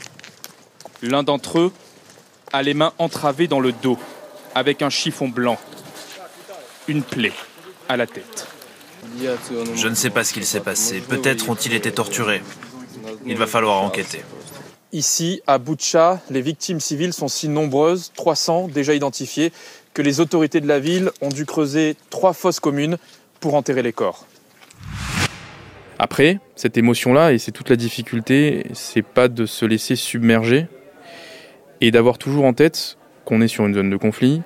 L'un 1.02 1.24
d'entre 1.24 1.60
eux 1.60 1.74
a 2.54 2.62
les 2.62 2.74
mains 2.74 2.94
entravées 2.98 3.48
dans 3.48 3.60
le 3.60 3.72
dos, 3.72 3.98
avec 4.54 4.82
un 4.82 4.90
chiffon 4.90 5.28
blanc, 5.28 5.58
une 6.88 7.04
plaie 7.04 7.34
à 7.90 7.98
la 7.98 8.08
tête. 8.08 8.48
Je 9.76 9.88
ne 9.88 9.96
sais 9.96 10.10
pas 10.10 10.24
ce 10.24 10.34
qu'il 10.34 10.46
s'est 10.46 10.62
passé. 10.62 11.02
Peut-être 11.02 11.50
ont-ils 11.50 11.74
été 11.74 11.92
torturés. 11.92 12.42
Il 13.26 13.38
va 13.38 13.48
falloir 13.48 13.82
enquêter. 13.82 14.22
Ici, 14.92 15.42
à 15.46 15.58
Boutcha, 15.58 16.22
les 16.30 16.42
victimes 16.42 16.80
civiles 16.80 17.14
sont 17.14 17.28
si 17.28 17.50
nombreuses, 17.50 18.12
300 18.16 18.70
déjà 18.70 18.94
identifiées, 18.94 19.52
que 19.94 20.02
les 20.02 20.20
autorités 20.20 20.62
de 20.62 20.68
la 20.68 20.80
ville 20.80 21.12
ont 21.22 21.30
dû 21.30 21.46
creuser 21.46 21.96
trois 22.10 22.34
fosses 22.34 22.60
communes 22.60 22.98
pour 23.40 23.56
enterrer 23.56 23.82
les 23.82 23.94
corps. 23.94 24.26
Après, 26.00 26.40
cette 26.56 26.78
émotion-là, 26.78 27.32
et 27.34 27.38
c'est 27.38 27.52
toute 27.52 27.70
la 27.70 27.76
difficulté, 27.76 28.66
c'est 28.74 29.02
pas 29.06 29.28
de 29.28 29.46
se 29.46 29.66
laisser 29.66 29.96
submerger 29.96 30.68
et 31.82 31.92
d'avoir 31.92 32.18
toujours 32.18 32.46
en 32.46 32.54
tête 32.54 32.98
qu'on 33.24 33.42
est 33.42 33.48
sur 33.48 33.66
une 33.66 33.74
zone 33.74 33.90
de 33.90 33.98
conflit, 33.98 34.42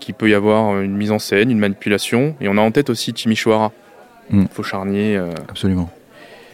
qu'il 0.00 0.14
peut 0.14 0.28
y 0.28 0.34
avoir 0.34 0.80
une 0.80 0.96
mise 0.96 1.12
en 1.12 1.18
scène, 1.18 1.50
une 1.50 1.58
manipulation, 1.58 2.34
et 2.40 2.48
on 2.48 2.56
a 2.56 2.60
en 2.60 2.70
tête 2.72 2.90
aussi 2.90 3.12
Timișoara, 3.12 3.72
Mm. 4.30 4.44
faux 4.52 4.62
charnier. 4.62 5.16
euh, 5.16 5.30
Absolument. 5.48 5.90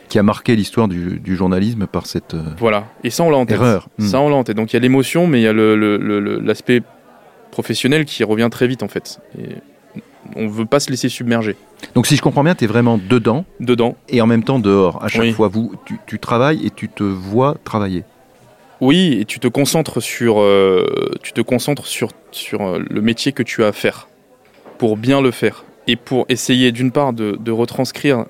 Qui 0.08 0.18
a 0.18 0.22
marqué 0.22 0.56
l'histoire 0.56 0.88
du, 0.88 1.20
du 1.20 1.36
journalisme 1.36 1.86
par 1.86 2.06
cette 2.06 2.32
euh, 2.34 2.42
voilà. 2.58 2.86
Et 3.04 3.10
ça, 3.10 3.22
on 3.24 3.30
l'a 3.30 3.36
en 3.36 3.44
tête. 3.46 3.56
erreur. 3.56 3.88
Mm. 3.98 4.06
Ça, 4.06 4.20
on 4.20 4.28
l'a 4.30 4.36
en 4.36 4.42
tête. 4.42 4.56
Donc 4.56 4.72
il 4.72 4.76
y 4.76 4.78
a 4.78 4.80
l'émotion, 4.80 5.26
mais 5.26 5.40
il 5.40 5.44
y 5.44 5.46
a 5.46 5.52
l'aspect 5.52 6.82
professionnel 7.50 8.04
qui 8.06 8.24
revient 8.24 8.48
très 8.50 8.66
vite, 8.66 8.82
en 8.82 8.88
fait. 8.88 9.20
Et 9.38 9.48
on 10.36 10.46
veut 10.48 10.66
pas 10.66 10.80
se 10.80 10.90
laisser 10.90 11.08
submerger. 11.08 11.56
Donc 11.94 12.06
si 12.06 12.16
je 12.16 12.22
comprends 12.22 12.44
bien, 12.44 12.54
tu 12.54 12.64
es 12.64 12.66
vraiment 12.66 12.98
dedans 12.98 13.44
Dedans, 13.60 13.96
et 14.08 14.20
en 14.20 14.26
même 14.26 14.44
temps 14.44 14.58
dehors. 14.58 15.02
À 15.02 15.08
chaque 15.08 15.22
Oui. 15.22 15.32
fois, 15.32 15.48
vous, 15.48 15.72
tu, 15.84 15.98
tu 16.06 16.18
travailles 16.18 16.66
et 16.66 16.70
tu 16.70 16.88
te 16.88 17.02
vois 17.04 17.56
travailler. 17.64 18.04
Oui, 18.80 19.18
et 19.20 19.24
tu 19.24 19.40
te 19.40 19.48
concentres 19.48 20.00
sur, 20.02 20.40
euh, 20.40 20.84
tu 21.22 21.32
te 21.32 21.40
concentres 21.40 21.86
sur, 21.86 22.10
sur 22.30 22.62
euh, 22.62 22.78
le 22.88 23.00
métier 23.00 23.32
que 23.32 23.42
tu 23.42 23.64
as 23.64 23.68
à 23.68 23.72
faire 23.72 24.08
pour 24.78 24.96
bien 24.96 25.20
le 25.20 25.30
faire 25.32 25.64
et 25.88 25.96
pour 25.96 26.26
essayer 26.28 26.70
d'une 26.70 26.92
part 26.92 27.12
de, 27.12 27.36
de 27.40 27.50
retranscrire 27.50 28.26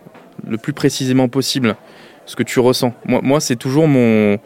le 0.46 0.56
plus 0.56 0.72
précisément 0.72 1.28
possible 1.28 1.76
ce 2.24 2.36
que 2.36 2.42
tu 2.42 2.60
ressens. 2.60 2.94
Moi, 3.04 3.20
moi 3.22 3.40
c'est 3.40 3.56
toujours 3.56 3.88
mon, 3.88 4.00
euh, 4.00 4.36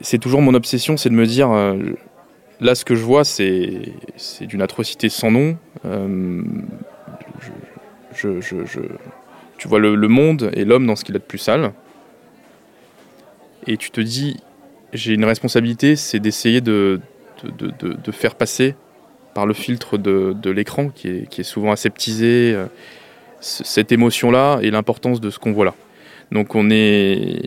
c'est 0.00 0.18
toujours 0.18 0.42
mon 0.42 0.54
obsession, 0.54 0.96
c'est 0.96 1.08
de 1.10 1.14
me 1.14 1.26
dire 1.26 1.50
euh, 1.50 1.76
là 2.64 2.74
ce 2.74 2.84
que 2.84 2.94
je 2.94 3.02
vois 3.02 3.24
c'est 3.24 3.92
d'une 4.40 4.62
atrocité 4.62 5.08
sans 5.08 5.30
nom. 5.30 5.56
Euh, 5.84 6.42
tu 9.58 9.68
vois 9.68 9.78
le, 9.78 9.94
le 9.94 10.08
monde 10.08 10.50
et 10.54 10.64
l'homme 10.64 10.86
dans 10.86 10.96
ce 10.96 11.04
qu'il 11.04 11.14
a 11.16 11.18
de 11.18 11.24
plus 11.24 11.38
sale 11.38 11.72
et 13.66 13.76
tu 13.76 13.90
te 13.90 14.00
dis 14.00 14.36
j'ai 14.92 15.14
une 15.14 15.24
responsabilité, 15.24 15.96
c'est 15.96 16.20
d'essayer 16.20 16.60
de, 16.60 17.00
de, 17.42 17.70
de- 17.70 18.12
faire 18.12 18.36
passer 18.36 18.76
par 19.34 19.44
le 19.44 19.52
filtre 19.52 19.98
de, 19.98 20.50
l'écran 20.50 20.90
qui 20.90 21.08
est, 21.08 21.28
qui 21.28 21.40
est 21.40 21.44
souvent 21.44 21.72
aseptisé 21.72 22.52
euh, 22.54 22.66
cette 23.40 23.90
émotion-là 23.90 24.60
et 24.62 24.70
l'importance 24.70 25.20
de 25.20 25.30
ce 25.30 25.40
qu'on 25.40 25.52
voit 25.52 25.64
là. 25.64 25.74
Donc 26.30 26.54
on 26.54 26.70
est 26.70 27.42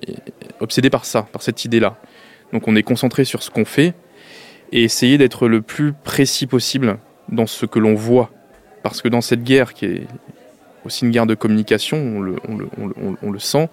obsédé 0.60 0.90
par 0.90 1.06
ça, 1.06 1.28
par 1.32 1.42
cette 1.42 1.64
idée-là. 1.64 1.96
Donc 2.52 2.68
on 2.68 2.76
est 2.76 2.84
concentré 2.84 3.24
sur 3.24 3.42
ce 3.42 3.50
qu'on 3.50 3.66
fait 3.66 3.94
et 4.72 4.84
essayer 4.84 5.18
d'être 5.18 5.48
le 5.48 5.62
plus 5.62 5.94
précis 5.94 6.48
possible 6.48 6.98
dans 7.30 7.48
ce 7.48 7.66
que 7.66 7.80
l'on 7.80 7.94
voit. 7.96 8.30
Parce 8.84 9.02
que 9.02 9.08
dans 9.08 9.22
cette 9.22 9.44
guerre 9.44 9.74
qui 9.74 9.86
est 9.86 10.08
aussi 10.86 11.06
une 11.06 11.12
guerre 11.12 11.26
de 11.26 11.36
communication, 11.36 11.98
on 13.24 13.30
le, 13.30 13.40
sent, 13.40 13.70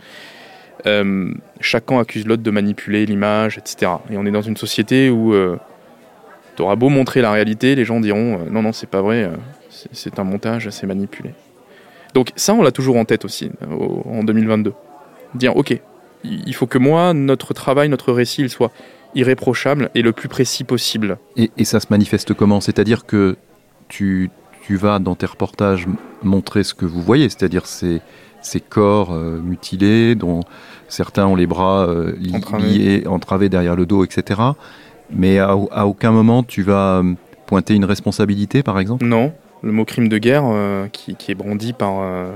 euh, 0.87 1.33
chacun 1.61 1.99
accuse 2.01 2.27
l'autre 2.27 2.43
de 2.43 2.51
manipuler 2.51 3.07
l'image, 3.07 3.59
etc. 3.59 3.93
Et 4.11 4.17
on 4.17 4.27
est 4.27 4.31
dans 4.33 4.43
une 4.43 4.57
société 4.57 5.11
où 5.11 5.33
tu 6.57 6.63
auras 6.63 6.77
beau 6.77 6.89
montrer 6.89 7.21
la 7.21 7.33
réalité, 7.33 7.75
les 7.75 7.85
gens 7.85 8.01
diront 8.01 8.39
euh, 8.41 8.51
non, 8.51 8.63
non, 8.63 8.73
c'est 8.73 8.89
pas 8.89 9.03
vrai, 9.03 9.25
euh, 9.25 9.31
c'est- 9.93 10.19
un 10.19 10.25
montage, 10.25 10.71
c'est 10.71 10.87
manipulé. 10.87 11.31
Donc 12.15 12.31
ça, 12.37 12.55
on 12.55 12.63
l'a 12.63 12.71
toujours 12.71 12.97
en 12.97 13.05
tête 13.05 13.25
aussi 13.25 13.51
euh, 13.63 13.75
au- 13.75 14.03
en 14.09 14.23
2022. 14.23 14.73
Dire 15.35 15.57
ok, 15.57 15.81
il 16.23 16.55
faut 16.55 16.67
que 16.69 16.79
moi, 16.79 17.13
notre 17.13 17.55
travail, 17.55 17.89
notre 17.89 18.13
récit, 18.13 18.43
il 18.43 18.51
soit 18.51 18.71
irréprochable 19.15 19.91
et 19.95 20.03
le 20.03 20.13
plus 20.13 20.29
précis 20.29 20.65
possible. 20.65 21.19
Et, 21.37 21.51
et 21.57 21.65
ça 21.65 21.81
se 21.81 21.87
manifeste 21.91 22.35
comment? 22.35 22.61
C'est-à-dire 22.61 23.07
que 23.07 23.37
tu, 23.89 24.31
tu 24.67 24.77
vas 24.77 24.99
dans 24.99 25.15
tes 25.15 25.27
reportages 25.27 25.87
montrer 26.23 26.65
ce 26.65 26.75
que 26.75 26.85
vous 26.87 27.03
voyez, 27.03 27.29
c'est-à-dire 27.29 27.67
ces, 27.67 28.01
ces 28.43 28.61
corps 28.61 29.13
euh, 29.13 29.39
mutilés 29.39 30.15
dont 30.15 30.41
certains 30.89 31.27
ont 31.27 31.37
les 31.37 31.47
bras 31.47 31.87
euh, 31.89 32.15
li- 32.19 32.35
Entravés. 32.35 32.67
liés, 32.79 33.03
entravés 33.07 33.49
derrière 33.49 33.77
le 33.77 33.87
dos, 33.87 34.05
etc. 34.05 34.41
Mais 35.11 35.39
à, 35.39 35.51
à 35.71 35.87
aucun 35.87 36.13
moment 36.13 36.43
tu 36.43 36.63
vas 36.63 36.99
euh, 37.03 37.15
pointer 37.47 37.75
une 37.75 37.85
responsabilité, 37.85 38.63
par 38.63 38.79
exemple? 38.81 39.05
Non, 39.05 39.33
le 39.63 39.73
mot 39.73 39.85
crime 39.85 40.09
de 40.09 40.19
guerre 40.19 40.45
euh, 40.47 40.89
qui, 40.89 41.15
qui 41.15 41.31
est 41.31 41.35
brandi 41.35 41.73
par 41.73 42.01
euh, 42.01 42.33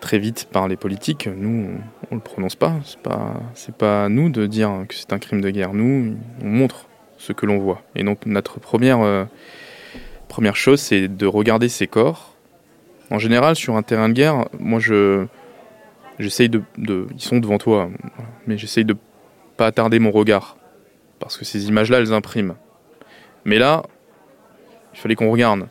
très 0.00 0.18
vite 0.18 0.48
par 0.50 0.68
les 0.68 0.76
politiques, 0.76 1.28
nous 1.28 1.68
on, 1.68 2.12
on 2.12 2.14
le 2.16 2.20
prononce 2.20 2.56
pas. 2.56 2.74
C'est 2.84 3.00
pas 3.00 3.40
pas 3.78 4.04
à 4.04 4.08
nous 4.08 4.30
de 4.30 4.46
dire 4.46 4.84
que 4.88 4.94
c'est 4.94 5.12
un 5.12 5.18
crime 5.18 5.40
de 5.40 5.50
guerre. 5.50 5.74
Nous 5.74 6.16
on 6.42 6.46
montre 6.46 6.86
ce 7.18 7.32
que 7.32 7.46
l'on 7.46 7.58
voit. 7.58 7.82
Et 7.94 8.02
donc 8.02 8.26
notre 8.26 8.58
première 8.58 9.00
euh, 9.00 9.24
première 10.28 10.56
chose 10.56 10.80
c'est 10.80 11.08
de 11.08 11.26
regarder 11.26 11.68
ces 11.68 11.86
corps. 11.86 12.34
En 13.10 13.18
général 13.18 13.56
sur 13.56 13.76
un 13.76 13.82
terrain 13.82 14.08
de 14.08 14.14
guerre, 14.14 14.46
moi 14.58 14.80
je 14.80 15.26
j'essaye 16.18 16.48
de, 16.48 16.62
de 16.78 17.06
ils 17.12 17.20
sont 17.20 17.38
devant 17.38 17.58
toi, 17.58 17.90
mais 18.46 18.58
j'essaye 18.58 18.84
de 18.84 18.96
pas 19.56 19.66
attarder 19.66 19.98
mon 19.98 20.10
regard 20.10 20.56
parce 21.18 21.36
que 21.36 21.44
ces 21.44 21.68
images-là 21.68 21.98
elles 21.98 22.12
impriment. 22.12 22.56
Mais 23.44 23.58
là, 23.58 23.82
il 24.92 24.98
fallait 24.98 25.14
qu'on 25.14 25.30
regarde 25.30 25.68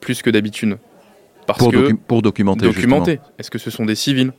plus 0.00 0.22
que 0.22 0.30
d'habitude. 0.30 0.78
Parce 1.48 1.58
pour, 1.58 1.72
que 1.72 1.76
docu- 1.78 1.96
pour 1.96 2.22
documenter, 2.22 2.66
documenter. 2.66 3.18
Est-ce 3.38 3.50
que 3.50 3.58
ce 3.58 3.70
sont 3.70 3.84
des 3.86 3.94
civils? 3.96 4.32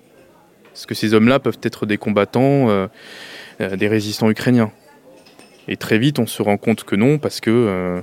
Est-ce 0.74 0.88
que 0.88 0.96
ces 0.96 1.14
hommes-là 1.14 1.40
peuvent 1.40 1.58
être 1.64 1.86
des 1.86 1.98
combattants, 1.98 2.70
euh, 2.70 2.88
euh, 3.60 3.76
des 3.76 3.88
résistants 3.90 4.30
ukrainiens? 4.30 4.72
Et 5.68 5.76
très 5.76 5.98
vite, 5.98 6.20
on 6.20 6.28
se 6.28 6.42
rend 6.42 6.58
compte 6.58 6.84
que 6.86 6.96
non, 6.96 7.18
parce 7.18 7.42
que 7.42 7.50
euh, 7.52 8.00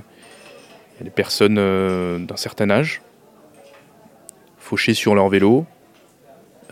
y 0.99 1.03
a 1.03 1.05
des 1.05 1.11
personnes 1.11 1.57
euh, 1.59 2.19
d'un 2.19 2.37
certain 2.37 2.69
âge, 2.69 3.01
fauchées 4.59 4.95
sur 4.95 5.15
leur 5.15 5.29
vélo, 5.29 5.65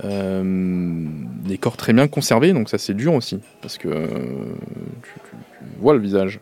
des 0.03 1.59
corps 1.59 1.77
très 1.77 1.93
bien 1.93 2.09
conservés, 2.09 2.53
donc 2.53 2.69
ça 2.69 2.79
c'est 2.79 2.95
dur 2.95 3.15
aussi, 3.15 3.39
parce 3.63 3.79
que 3.79 3.89
tu, 3.89 5.11
tu- 5.15 5.21
tu 5.31 5.65
vois 5.79 5.95
le 5.95 6.01
visage. 6.01 6.41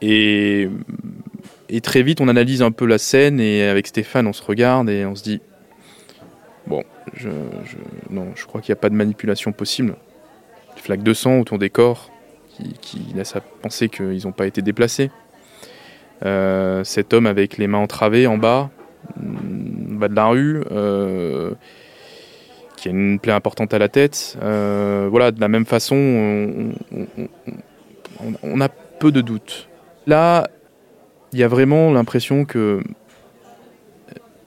Et, 0.00 0.70
et 1.68 1.80
très 1.80 2.02
vite, 2.02 2.20
on 2.20 2.28
analyse 2.28 2.62
un 2.62 2.70
peu 2.72 2.86
la 2.86 2.98
scène 2.98 3.40
et 3.40 3.64
avec 3.68 3.86
Stéphane, 3.86 4.26
on 4.26 4.32
se 4.32 4.42
regarde 4.42 4.88
et 4.90 5.04
on 5.06 5.14
se 5.14 5.22
dit 5.22 5.40
bon, 6.66 6.82
je, 7.14 7.28
non, 8.10 8.26
je 8.34 8.44
crois 8.46 8.60
qu'il 8.60 8.72
n'y 8.72 8.78
a 8.78 8.80
pas 8.80 8.90
de 8.90 8.94
manipulation 8.94 9.52
possible. 9.52 9.96
Une 10.76 10.82
flaque 10.82 11.02
de 11.02 11.12
sang 11.14 11.38
autour 11.40 11.58
des 11.58 11.70
corps 11.70 12.10
qui, 12.50 12.74
qui 12.80 12.98
laisse 13.14 13.34
à 13.36 13.40
penser 13.40 13.88
qu'ils 13.88 14.24
n'ont 14.24 14.32
pas 14.32 14.46
été 14.46 14.62
déplacés. 14.62 15.10
Euh, 16.24 16.84
cet 16.84 17.12
homme 17.14 17.26
avec 17.26 17.58
les 17.58 17.66
mains 17.66 17.78
entravées 17.78 18.26
en 18.26 18.38
bas, 18.38 18.70
en 19.18 19.94
bas 19.96 20.08
de 20.08 20.14
la 20.14 20.26
rue, 20.26 20.62
euh, 20.70 21.52
qui 22.76 22.88
a 22.88 22.90
une 22.92 23.18
plaie 23.18 23.32
importante 23.32 23.74
à 23.74 23.78
la 23.78 23.88
tête. 23.88 24.36
Euh, 24.42 25.08
voilà, 25.10 25.30
de 25.32 25.40
la 25.40 25.48
même 25.48 25.66
façon, 25.66 25.96
on, 25.96 26.72
on- 26.96 27.06
on- 27.18 27.28
on- 28.24 28.34
on 28.44 28.60
a 28.60 28.68
peu 28.68 29.10
de 29.10 29.20
doutes. 29.20 29.68
Là, 30.06 30.48
il 31.32 31.38
y 31.38 31.42
a 31.42 31.48
vraiment 31.48 31.92
l'impression 31.92 32.44
que 32.44 32.80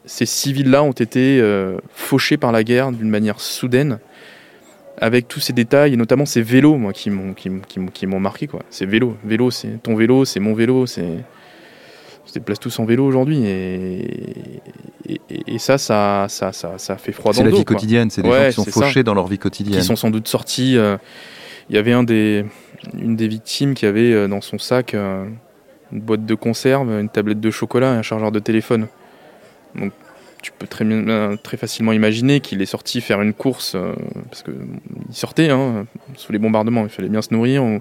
ces 0.06 0.26
civils-là 0.26 0.84
ont 0.84 0.92
été 0.92 1.40
euh, 1.42 1.78
fauchés 1.94 2.38
par 2.38 2.52
la 2.52 2.64
guerre 2.64 2.92
d'une 2.92 3.10
manière 3.10 3.40
soudaine, 3.40 4.00
avec 4.98 5.28
tous 5.28 5.40
ces 5.40 5.52
détails, 5.52 5.94
et 5.94 5.98
notamment 5.98 6.26
ces 6.26 6.42
vélos, 6.42 6.78
moi, 6.78 6.94
qui 6.94 7.10
m'ont 7.10 7.34
qui, 7.34 7.50
qui 7.68 7.80
qui 7.94 8.08
m'ont 8.08 8.20
marqué, 8.20 8.48
quoi. 8.48 8.62
Ces 8.70 8.86
vélos, 8.86 9.18
vélo, 9.26 9.52
c'est 9.52 9.82
ton 9.82 9.96
vélo, 9.96 10.24
c'est 10.26 10.40
mon 10.40 10.54
vélo, 10.54 10.86
c'est 10.86 11.02
on 12.24 12.28
se 12.28 12.34
déplace 12.34 12.60
tous 12.60 12.80
en 12.80 12.86
vélo 12.86 13.06
aujourd'hui, 13.06 13.46
et, 13.46 14.62
et, 15.10 15.20
et 15.48 15.60
ça, 15.60 15.78
ça, 15.78 16.28
ça, 16.30 16.52
ça, 16.54 16.78
ça 16.78 16.98
fait 16.98 17.12
froid 17.12 17.32
dans 17.34 17.38
C'est 17.38 17.44
le 17.44 17.50
la 17.50 17.52
dos. 17.52 17.58
vie 17.58 17.66
quoi 17.66 17.76
quotidienne, 17.76 18.10
c'est 18.10 18.22
des 18.22 18.30
Ouais, 18.30 18.44
gens 18.46 18.48
qui 18.50 18.54
sont 18.54 18.64
c'est 18.64 18.72
ça. 18.72 18.82
fauchés 18.86 19.04
dans 19.04 19.14
leur 19.16 19.28
vie 19.28 19.38
quotidienne. 19.40 19.80
qui 19.80 19.86
sont 19.86 19.96
sans 19.96 20.12
doute 20.12 20.28
sortis. 20.28 20.78
euh, 20.78 20.98
Il 21.70 21.76
y 21.76 21.80
avait 21.80 21.94
un 21.94 22.04
des, 22.04 22.46
une 22.98 23.16
des 23.16 23.28
victimes 23.28 23.74
qui 23.74 23.86
avait 23.86 24.14
euh, 24.14 24.28
dans 24.28 24.42
son 24.42 24.58
sac 24.60 24.96
une 25.92 26.00
boîte 26.02 26.26
de 26.26 26.36
conserve, 26.36 26.90
une 26.90 27.10
tablette 27.10 27.40
de 27.40 27.52
chocolat 27.52 27.94
et 27.94 27.98
un 27.98 28.02
chargeur 28.02 28.32
de 28.32 28.40
téléphone. 28.40 28.88
Donc 29.76 29.92
tu 30.42 30.52
peux 30.52 30.68
très, 30.68 30.86
bien- 30.86 31.08
euh, 31.10 31.36
très 31.42 31.58
facilement 31.58 31.92
imaginer 31.92 32.40
qu'il 32.40 32.62
est 32.62 32.66
sorti 32.68 33.02
faire 33.02 33.22
une 33.22 33.34
course, 33.34 33.74
euh, 33.76 33.94
parce 34.30 34.44
qu'il 34.44 34.54
sortait 35.12 35.50
hein, 35.50 35.86
sous 36.16 36.32
les 36.32 36.40
bombardements, 36.40 36.84
il 36.84 36.90
fallait 36.90 37.10
bien 37.10 37.22
se 37.22 37.34
nourrir, 37.34 37.64
ou- 37.64 37.80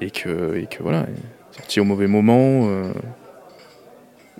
et, 0.00 0.10
que, 0.10 0.56
et 0.56 0.66
que 0.66 0.82
voilà, 0.82 1.06
sorti 1.52 1.78
au 1.80 1.84
mauvais 1.84 2.06
moment, 2.08 2.68
euh, 2.68 2.92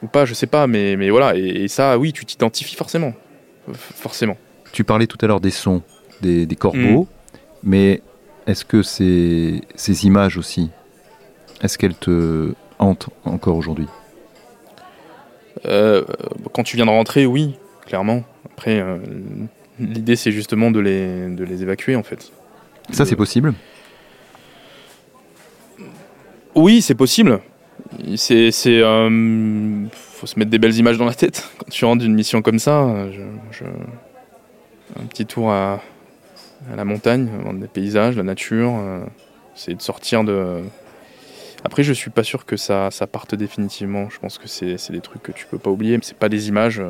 ou 0.03 0.07
pas, 0.09 0.25
je 0.25 0.35
sais 0.35 0.47
pas, 0.49 0.67
mais, 0.67 0.97
mais 0.97 1.11
voilà, 1.11 1.37
et, 1.37 1.45
et 1.65 1.69
ça, 1.69 1.97
oui, 1.99 2.12
tu 2.12 2.25
t'identifies 2.26 2.75
forcément. 2.76 3.15
Forcément. 3.73 4.37
Tu 4.73 4.85
parlais 4.85 5.07
tout 5.07 5.19
à 5.23 5.26
l'heure 5.26 5.41
des 5.41 5.50
sons, 5.50 5.83
des, 6.21 6.45
des 6.47 6.55
Mm. 6.55 6.59
corbeaux, 6.59 7.09
mais 7.62 8.03
est-ce 8.47 8.65
que 8.65 8.83
ces, 8.83 9.61
ces 9.76 10.07
images 10.07 10.37
aussi, 10.37 10.71
est-ce 11.62 11.78
qu'elles 11.78 11.94
te 11.94 12.52
hantent 12.78 13.08
encore 13.25 13.56
aujourd'hui? 13.56 13.86
Euh, 15.64 16.04
quand 16.52 16.62
tu 16.62 16.76
viens 16.76 16.86
de 16.86 16.90
rentrer, 16.90 17.26
oui, 17.26 17.56
clairement. 17.86 18.22
Après, 18.44 18.80
euh, 18.80 18.98
l'idée 19.80 20.16
c'est 20.16 20.32
justement 20.32 20.70
de 20.70 20.80
les, 20.80 21.28
de 21.28 21.44
les 21.44 21.62
évacuer 21.62 21.96
en 21.96 22.02
fait. 22.02 22.30
Ça, 22.92 23.04
De- 23.04 23.08
c'est 23.08 23.16
possible? 23.16 23.54
Oui, 26.54 26.82
c'est 26.82 26.94
possible. 26.94 27.40
C'est, 28.16 28.50
c'est, 28.50 28.80
euh, 28.80 29.84
faut 29.92 30.26
se 30.26 30.38
mettre 30.38 30.50
des 30.50 30.58
belles 30.58 30.76
images 30.76 30.98
dans 30.98 31.04
la 31.04 31.14
tête. 31.14 31.48
Quand 31.58 31.70
tu 31.70 31.84
rentres 31.84 32.02
d'une 32.02 32.14
mission 32.14 32.42
comme 32.42 32.58
ça, 32.58 32.80
un 32.80 33.10
petit 35.08 35.26
tour 35.26 35.50
à, 35.50 35.80
la 36.75 36.84
montagne, 36.84 37.28
des 37.54 37.68
paysages, 37.68 38.16
la 38.16 38.22
nature, 38.22 38.72
c'est 39.54 39.75
de 39.75 39.82
sortir 39.82 40.25
de. 40.25 40.62
Après, 41.66 41.82
je 41.82 41.92
suis 41.92 42.11
pas 42.11 42.23
sûr 42.23 42.46
que 42.46 42.56
ça, 42.56 42.90
ça 42.90 43.06
parte 43.06 43.35
définitivement. 43.35 44.08
Je 44.08 44.18
pense 44.18 44.38
que 44.38 44.46
c'est 44.49 44.90
des 44.90 45.00
trucs 45.00 45.23
que 45.23 45.32
tu 45.32 45.46
peux 45.46 45.58
pas 45.58 45.70
oublier, 45.70 45.99
c'est 46.02 46.16
pas 46.16 46.28
des 46.28 46.49
images 46.49 46.80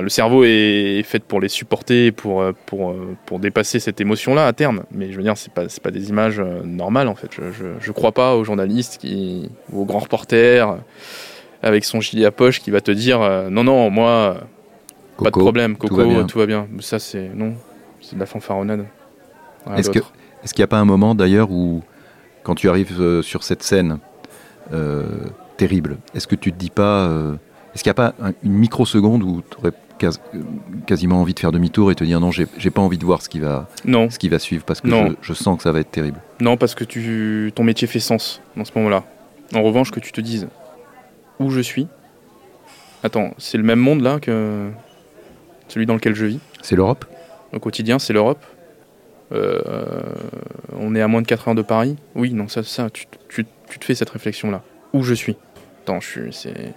le 0.00 0.08
cerveau 0.08 0.44
est 0.44 1.02
fait 1.04 1.22
pour 1.22 1.40
les 1.40 1.48
supporter, 1.48 2.12
pour, 2.12 2.42
euh, 2.42 2.52
pour, 2.66 2.90
euh, 2.90 3.16
pour 3.26 3.38
dépasser 3.38 3.80
cette 3.80 4.00
émotion-là 4.00 4.46
à 4.46 4.52
terme. 4.52 4.84
Mais 4.92 5.10
je 5.12 5.16
veux 5.16 5.22
dire, 5.22 5.36
c'est 5.36 5.52
pas, 5.52 5.64
pas 5.82 5.90
des 5.90 6.10
images 6.10 6.40
euh, 6.40 6.62
normales 6.64 7.08
en 7.08 7.14
fait. 7.14 7.30
Je, 7.32 7.66
je, 7.80 7.92
crois 7.92 8.12
pas 8.12 8.36
aux 8.36 8.44
journalistes 8.44 8.98
qui, 8.98 9.50
ou 9.72 9.82
aux 9.82 9.84
grands 9.84 10.00
reporters 10.00 10.76
avec 11.62 11.84
son 11.84 12.00
gilet 12.00 12.24
à 12.24 12.30
poche 12.30 12.60
qui 12.60 12.70
va 12.70 12.80
te 12.80 12.90
dire 12.90 13.20
non, 13.50 13.64
non, 13.64 13.90
moi, 13.90 14.36
pas 15.16 15.24
de 15.24 15.30
problème, 15.30 15.76
Coco, 15.76 16.24
tout 16.24 16.38
va 16.38 16.46
bien. 16.46 16.68
Ça, 16.80 16.98
c'est 16.98 17.30
non, 17.34 17.54
c'est 18.00 18.14
de 18.14 18.20
la 18.20 18.26
fanfaronnade. 18.26 18.84
Est-ce 19.76 19.90
qu'il 19.90 20.02
est 20.02 20.58
n'y 20.58 20.64
a 20.64 20.68
pas 20.68 20.78
un 20.78 20.84
moment 20.84 21.14
d'ailleurs 21.14 21.50
où, 21.50 21.82
quand 22.48 22.54
tu 22.54 22.70
arrives 22.70 23.20
sur 23.20 23.42
cette 23.42 23.62
scène 23.62 23.98
terrible, 25.58 25.98
est-ce 26.14 26.26
que 26.26 26.34
tu 26.34 26.50
te 26.50 26.58
dis 26.58 26.70
pas 26.70 27.36
est-ce 27.74 27.82
qu'il 27.82 27.90
n'y 27.90 28.00
a 28.00 28.10
pas 28.10 28.14
une 28.42 28.54
microseconde 28.54 29.22
où 29.22 29.42
tu 29.42 29.58
aurais 29.58 29.72
quasiment 30.86 31.20
envie 31.20 31.34
de 31.34 31.38
faire 31.38 31.52
demi-tour 31.52 31.90
et 31.90 31.94
te 31.94 32.04
dire 32.04 32.20
non, 32.20 32.30
j'ai 32.30 32.70
pas 32.70 32.80
envie 32.80 32.98
de 32.98 33.04
voir 33.04 33.20
ce 33.20 33.28
qui 33.28 33.40
va, 33.40 33.68
non. 33.84 34.08
Ce 34.08 34.18
qui 34.18 34.30
va 34.30 34.38
suivre 34.38 34.64
parce 34.64 34.80
que 34.80 34.88
je, 35.20 35.32
sens 35.34 35.58
que 35.58 35.62
ça 35.62 35.72
va 35.72 35.80
être 35.80 35.90
terrible? 35.90 36.18
Non, 36.40 36.56
parce 36.56 36.74
que 36.74 36.84
tu, 36.84 37.52
ton 37.54 37.64
métier 37.64 37.86
fait 37.86 38.00
sens 38.00 38.40
dans 38.56 38.64
ce 38.64 38.72
moment-là. 38.76 39.04
En 39.54 39.62
revanche, 39.62 39.90
que 39.90 40.00
tu 40.00 40.12
te 40.12 40.20
dises 40.20 40.48
où 41.38 41.50
je 41.50 41.60
suis. 41.60 41.86
Attends, 43.02 43.32
c'est 43.38 43.58
le 43.58 43.64
même 43.64 43.78
monde 43.78 44.00
là 44.00 44.18
que 44.18 44.70
celui 45.68 45.86
dans 45.86 45.94
lequel 45.94 46.14
je 46.14 46.24
vis? 46.24 46.40
C'est 46.62 46.74
l'Europe? 46.74 47.04
Au 47.52 47.58
quotidien, 47.58 47.98
c'est 47.98 48.12
l'Europe. 48.12 48.44
Euh, 49.32 49.60
on 50.78 50.94
est 50.94 51.02
à 51.02 51.08
moins 51.08 51.22
de 51.22 51.26
4 51.26 51.48
heures 51.48 51.54
de 51.54 51.62
Paris. 51.62 51.96
Oui, 52.14 52.32
non, 52.32 52.48
ça, 52.48 52.62
ça 52.62 52.88
tu, 52.90 53.06
tu, 53.28 53.44
tu 53.68 53.78
te 53.78 53.84
fais 53.84 53.94
cette 53.94 54.10
réflexion-là. 54.10 54.62
Où 54.92 55.02
je 55.02 55.14
suis? 55.14 55.36
Attends, 55.82 56.00
je 56.00 56.08
suis. 56.08 56.32
C'est 56.32 56.74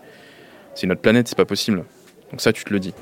c'est 0.74 0.88
notre 0.88 1.02
planète, 1.02 1.28
c'est 1.28 1.38
pas 1.38 1.46
possible. 1.46 1.84
Donc 2.32 2.42
ça, 2.42 2.54
tu 2.54 2.64
te 2.64 2.72
le 2.72 2.80
dis. 2.80 2.94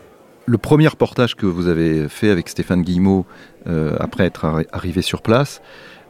Le 0.46 0.58
premier 0.58 0.88
reportage 0.88 1.36
que 1.36 1.46
vous 1.46 1.68
avez 1.68 2.10
fait 2.10 2.32
avec 2.32 2.50
Stéphane 2.50 2.82
Guillemot, 2.82 3.26
euh, 3.68 3.96
après 4.00 4.26
être 4.26 4.66
arrivé 4.72 5.04
sur 5.04 5.22
place, 5.22 5.62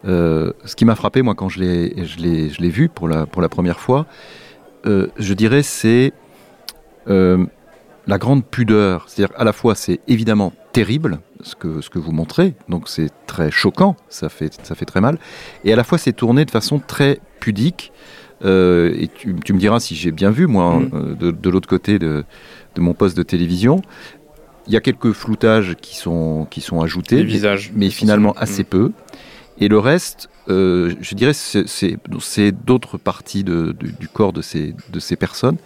euh, 0.05 0.53
ce 0.63 0.77
qui 0.77 0.85
m'a 0.85 0.95
frappé, 0.95 1.21
moi, 1.21 1.35
quand 1.35 1.49
je 1.49 1.59
l'ai 1.59 2.69
vu 2.69 2.87
pour 2.87 3.09
la, 3.09 3.25
pour 3.25 3.41
la 3.41 3.49
première 3.49 3.79
fois, 3.79 4.05
je 4.85 5.33
dirais, 5.33 5.63
c'est 5.63 6.13
la 8.09 8.17
grande 8.17 8.43
pudeur. 8.43 9.05
C'est-à-dire, 9.07 9.35
à 9.37 9.43
la 9.43 9.53
fois, 9.53 9.75
c'est 9.75 9.99
évidemment 10.07 10.51
terrible, 10.73 11.19
ce 11.41 11.55
que, 11.55 11.79
ce 11.79 11.89
que 11.89 11.99
vous 11.99 12.11
montrez, 12.11 12.55
donc 12.67 12.89
c'est 12.89 13.11
très 13.27 13.51
choquant, 13.51 13.95
ça 14.09 14.29
fait, 14.29 14.59
ça 14.63 14.75
fait 14.75 14.85
très 14.85 14.99
mal, 14.99 15.17
et 15.63 15.71
à 15.71 15.75
la 15.75 15.83
fois, 15.83 15.97
c'est 15.97 16.13
tourné 16.13 16.43
de 16.43 16.51
façon 16.51 16.79
très 16.79 17.19
pudique, 17.39 17.93
euh, 18.43 18.93
et 18.97 19.07
tu, 19.07 19.53
me 19.53 19.59
diras 19.59 19.79
si 19.79 19.95
j'ai 19.95 20.11
bien 20.11 20.31
vu, 20.31 20.47
moi, 20.47 20.79
mm. 20.79 20.91
euh, 21.21 21.31
de, 21.31 21.49
l'autre 21.49 21.67
côté 21.67 21.99
de, 21.99 22.25
mon 22.77 22.93
poste 22.93 23.15
de 23.15 23.23
télévision. 23.23 23.81
Il 24.67 24.73
y 24.73 24.77
a 24.77 24.81
quelques 24.81 25.11
floutages 25.11 25.75
qui 25.81 25.97
sont, 25.97 26.47
qui 26.49 26.61
sont 26.61 26.81
ajoutés, 26.81 27.27
mais, 27.73 27.89
finalement 27.89 28.33
assez 28.33 28.63
mm. 28.63 28.65
peu. 28.65 28.91
Et 29.59 29.67
le 29.67 29.77
reste, 29.77 30.29
euh, 30.47 30.93
je 31.01 31.15
dirais, 31.15 31.33
c'est 31.33 32.65
d'autres 32.65 32.97
parties 32.97 33.43
du 33.43 34.07
corps 34.13 34.33
de 34.33 34.41
ces, 34.41 34.73
de 34.91 34.99
ces 34.99 35.15
personnes. 35.15 35.57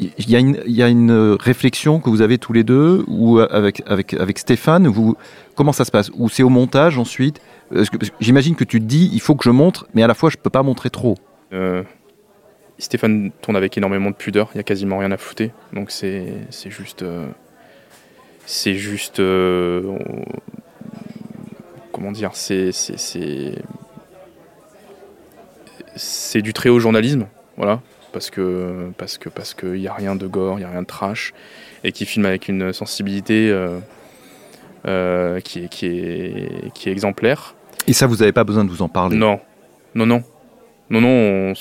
Il 0.00 0.30
y, 0.30 0.82
a 0.82 0.88
une, 0.88 1.36
réflexion 1.38 2.00
que 2.00 2.08
vous 2.08 2.22
avez 2.22 2.38
tous 2.38 2.54
les 2.54 2.64
deux, 2.64 3.04
ou 3.06 3.38
avec, 3.38 3.82
avec, 3.86 4.14
avec 4.14 4.38
Stéphane, 4.38 4.88
vous, 4.88 5.16
comment 5.54 5.72
ça 5.72 5.84
se 5.84 5.90
passe? 5.90 6.10
Ou 6.16 6.30
c'est 6.30 6.42
au 6.42 6.48
montage 6.48 6.96
ensuite? 6.98 7.40
J'imagine 8.18 8.56
que 8.56 8.64
tu 8.64 8.80
te 8.80 8.84
dis, 8.84 9.10
il 9.12 9.20
faut 9.20 9.34
que 9.36 9.44
je 9.44 9.50
montre, 9.50 9.86
mais 9.94 10.02
à 10.02 10.06
la 10.06 10.14
fois, 10.14 10.30
je 10.30 10.36
ne 10.36 10.42
peux 10.42 10.50
pas 10.50 10.62
montrer 10.62 10.90
trop. 10.90 11.16
Euh, 11.52 11.82
Stéphane 12.78 13.30
tourne 13.42 13.56
avec 13.56 13.76
énormément 13.76 14.10
de 14.10 14.16
pudeur, 14.16 14.48
il 14.54 14.56
n'y 14.56 14.60
a 14.60 14.64
quasiment 14.64 14.98
rien 14.98 15.12
à 15.12 15.16
flouter. 15.16 15.52
Donc 15.72 15.90
c'est 15.90 16.46
juste. 16.66 17.04
c'est 18.46 18.74
juste. 18.74 19.20
Euh, 19.20 19.82
euh, 19.82 19.98
comment 21.92 22.12
dire 22.12 22.30
C'est. 22.34 22.70
C'est 25.96 26.40
du 26.40 26.52
très 26.52 26.68
haut 26.70 26.80
journalisme, 26.80 27.26
voilà. 27.56 27.82
Parce 28.12 28.30
que 28.30 28.90
parce 28.96 29.18
que 29.18 29.28
parce 29.28 29.54
qu'il 29.54 29.74
n'y 29.74 29.88
a 29.88 29.94
rien 29.94 30.16
de 30.16 30.26
gore, 30.26 30.58
il 30.58 30.60
n'y 30.60 30.64
a 30.64 30.70
rien 30.70 30.82
de 30.82 30.86
trash, 30.86 31.32
et 31.84 31.92
qui 31.92 32.06
filme 32.06 32.26
avec 32.26 32.48
une 32.48 32.72
sensibilité 32.72 33.54
qui, 34.84 34.88
est, 34.88 35.68
qui, 35.68 35.86
est, 35.86 36.72
qui 36.74 36.88
est 36.88 36.92
exemplaire. 36.92 37.54
Et 37.86 37.92
ça, 37.92 38.06
vous 38.06 38.16
n'avez 38.16 38.32
pas 38.32 38.44
besoin 38.44 38.64
de 38.64 38.70
vous 38.70 38.82
en 38.82 38.88
parler 38.88 39.16
Non, 39.16 39.40
non, 39.94 40.06
non. 40.06 40.22
Non, 40.90 41.00
non, 41.00 41.54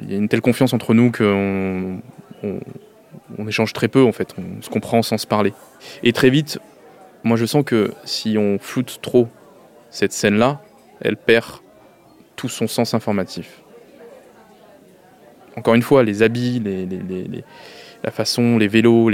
il 0.00 0.10
y 0.10 0.14
a 0.14 0.16
une 0.16 0.28
telle 0.28 0.40
confiance 0.40 0.72
entre 0.72 0.94
nous 0.94 1.12
qu'on 1.12 2.00
on, 2.42 3.46
échange 3.46 3.72
très 3.74 3.88
peu, 3.88 4.02
en 4.02 4.12
fait. 4.12 4.34
On 4.38 4.62
se 4.62 4.70
comprend 4.70 5.02
sans 5.02 5.18
se 5.18 5.26
parler. 5.26 5.52
Et 6.02 6.12
très 6.12 6.30
vite, 6.30 6.58
moi, 7.22 7.36
je 7.36 7.44
sens 7.44 7.64
que 7.64 7.92
si 8.04 8.38
on 8.38 8.58
floute 8.58 9.00
trop 9.02 9.28
cette 9.90 10.12
scène-là, 10.12 10.62
elle 11.00 11.16
perd 11.16 11.46
tout 12.36 12.48
son 12.48 12.66
sens 12.66 12.94
informatif. 12.94 13.62
Encore 15.56 15.74
une 15.74 15.82
fois, 15.82 16.02
les 16.02 16.22
habits, 16.22 16.60
les, 16.64 16.86
la 18.02 18.10
façon, 18.10 18.58
les 18.58 18.68
vélos, 18.68 19.10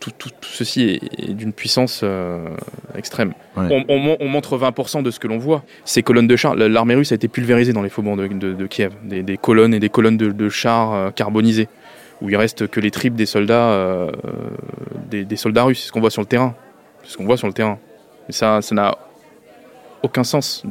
tout, 0.00 0.30
ceci 0.42 1.00
est, 1.18 1.32
d'une 1.32 1.52
puissance 1.52 2.00
euh, 2.02 2.48
extrême. 2.94 3.32
On, 3.56 4.28
montre 4.28 4.58
20% 4.58 5.02
de 5.02 5.10
ce 5.10 5.18
que 5.18 5.26
l'on 5.26 5.38
voit. 5.38 5.64
Ces 5.84 6.02
colonnes 6.02 6.28
de 6.28 6.36
chars, 6.36 6.54
l'armée 6.54 6.94
russe 6.94 7.12
a 7.12 7.14
été 7.14 7.28
pulvérisée 7.28 7.72
dans 7.72 7.82
les 7.82 7.88
faubourgs 7.88 8.16
de, 8.16 8.66
Kiev. 8.66 8.92
Des, 9.04 9.36
colonnes 9.36 9.74
et 9.74 9.80
des 9.80 9.88
colonnes 9.88 10.16
de, 10.16 10.48
chars 10.48 10.94
euh, 10.94 11.10
carbonisés, 11.10 11.68
où 12.20 12.30
il 12.30 12.36
reste 12.36 12.68
que 12.68 12.80
les 12.80 12.90
tripes 12.90 13.14
des 13.14 13.26
soldats, 13.26 13.70
euh, 13.70 14.10
des, 15.10 15.36
soldats 15.36 15.64
russes. 15.64 15.80
C'est 15.80 15.88
ce 15.88 15.92
qu'on 15.92 16.00
voit 16.00 16.10
sur 16.10 16.22
le 16.22 16.28
terrain. 16.28 16.54
C'est 17.02 17.12
ce 17.12 17.16
qu'on 17.16 17.26
voit 17.26 17.36
sur 17.36 17.46
le 17.46 17.52
terrain. 17.52 17.78
Mais 18.28 18.32
ça, 18.32 18.60
ça 18.62 18.74
n'a 18.74 18.96
aucun 20.02 20.24
sens. 20.24 20.62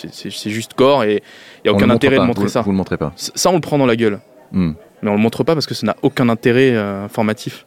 C'est 0.00 0.50
juste 0.50 0.74
corps 0.74 1.04
et 1.04 1.22
il 1.64 1.70
n'y 1.70 1.70
a 1.70 1.72
aucun 1.72 1.90
intérêt 1.90 2.18
de 2.18 2.24
montrer 2.24 2.48
ça. 2.48 2.62
Vous 2.62 2.70
le 2.70 2.76
montrez 2.76 2.96
pas. 2.96 3.12
Ça, 3.16 3.50
on 3.50 3.54
le 3.54 3.60
prend 3.60 3.78
dans 3.78 3.86
la 3.86 3.96
gueule. 3.96 4.20
Hmm. 4.54 4.72
Mais 5.02 5.10
on 5.10 5.14
le 5.14 5.20
montre 5.20 5.44
pas 5.44 5.52
parce 5.52 5.66
que 5.66 5.74
ça 5.74 5.86
n'a 5.86 5.96
aucun 6.00 6.30
intérêt 6.30 6.74
informatif. 6.74 7.66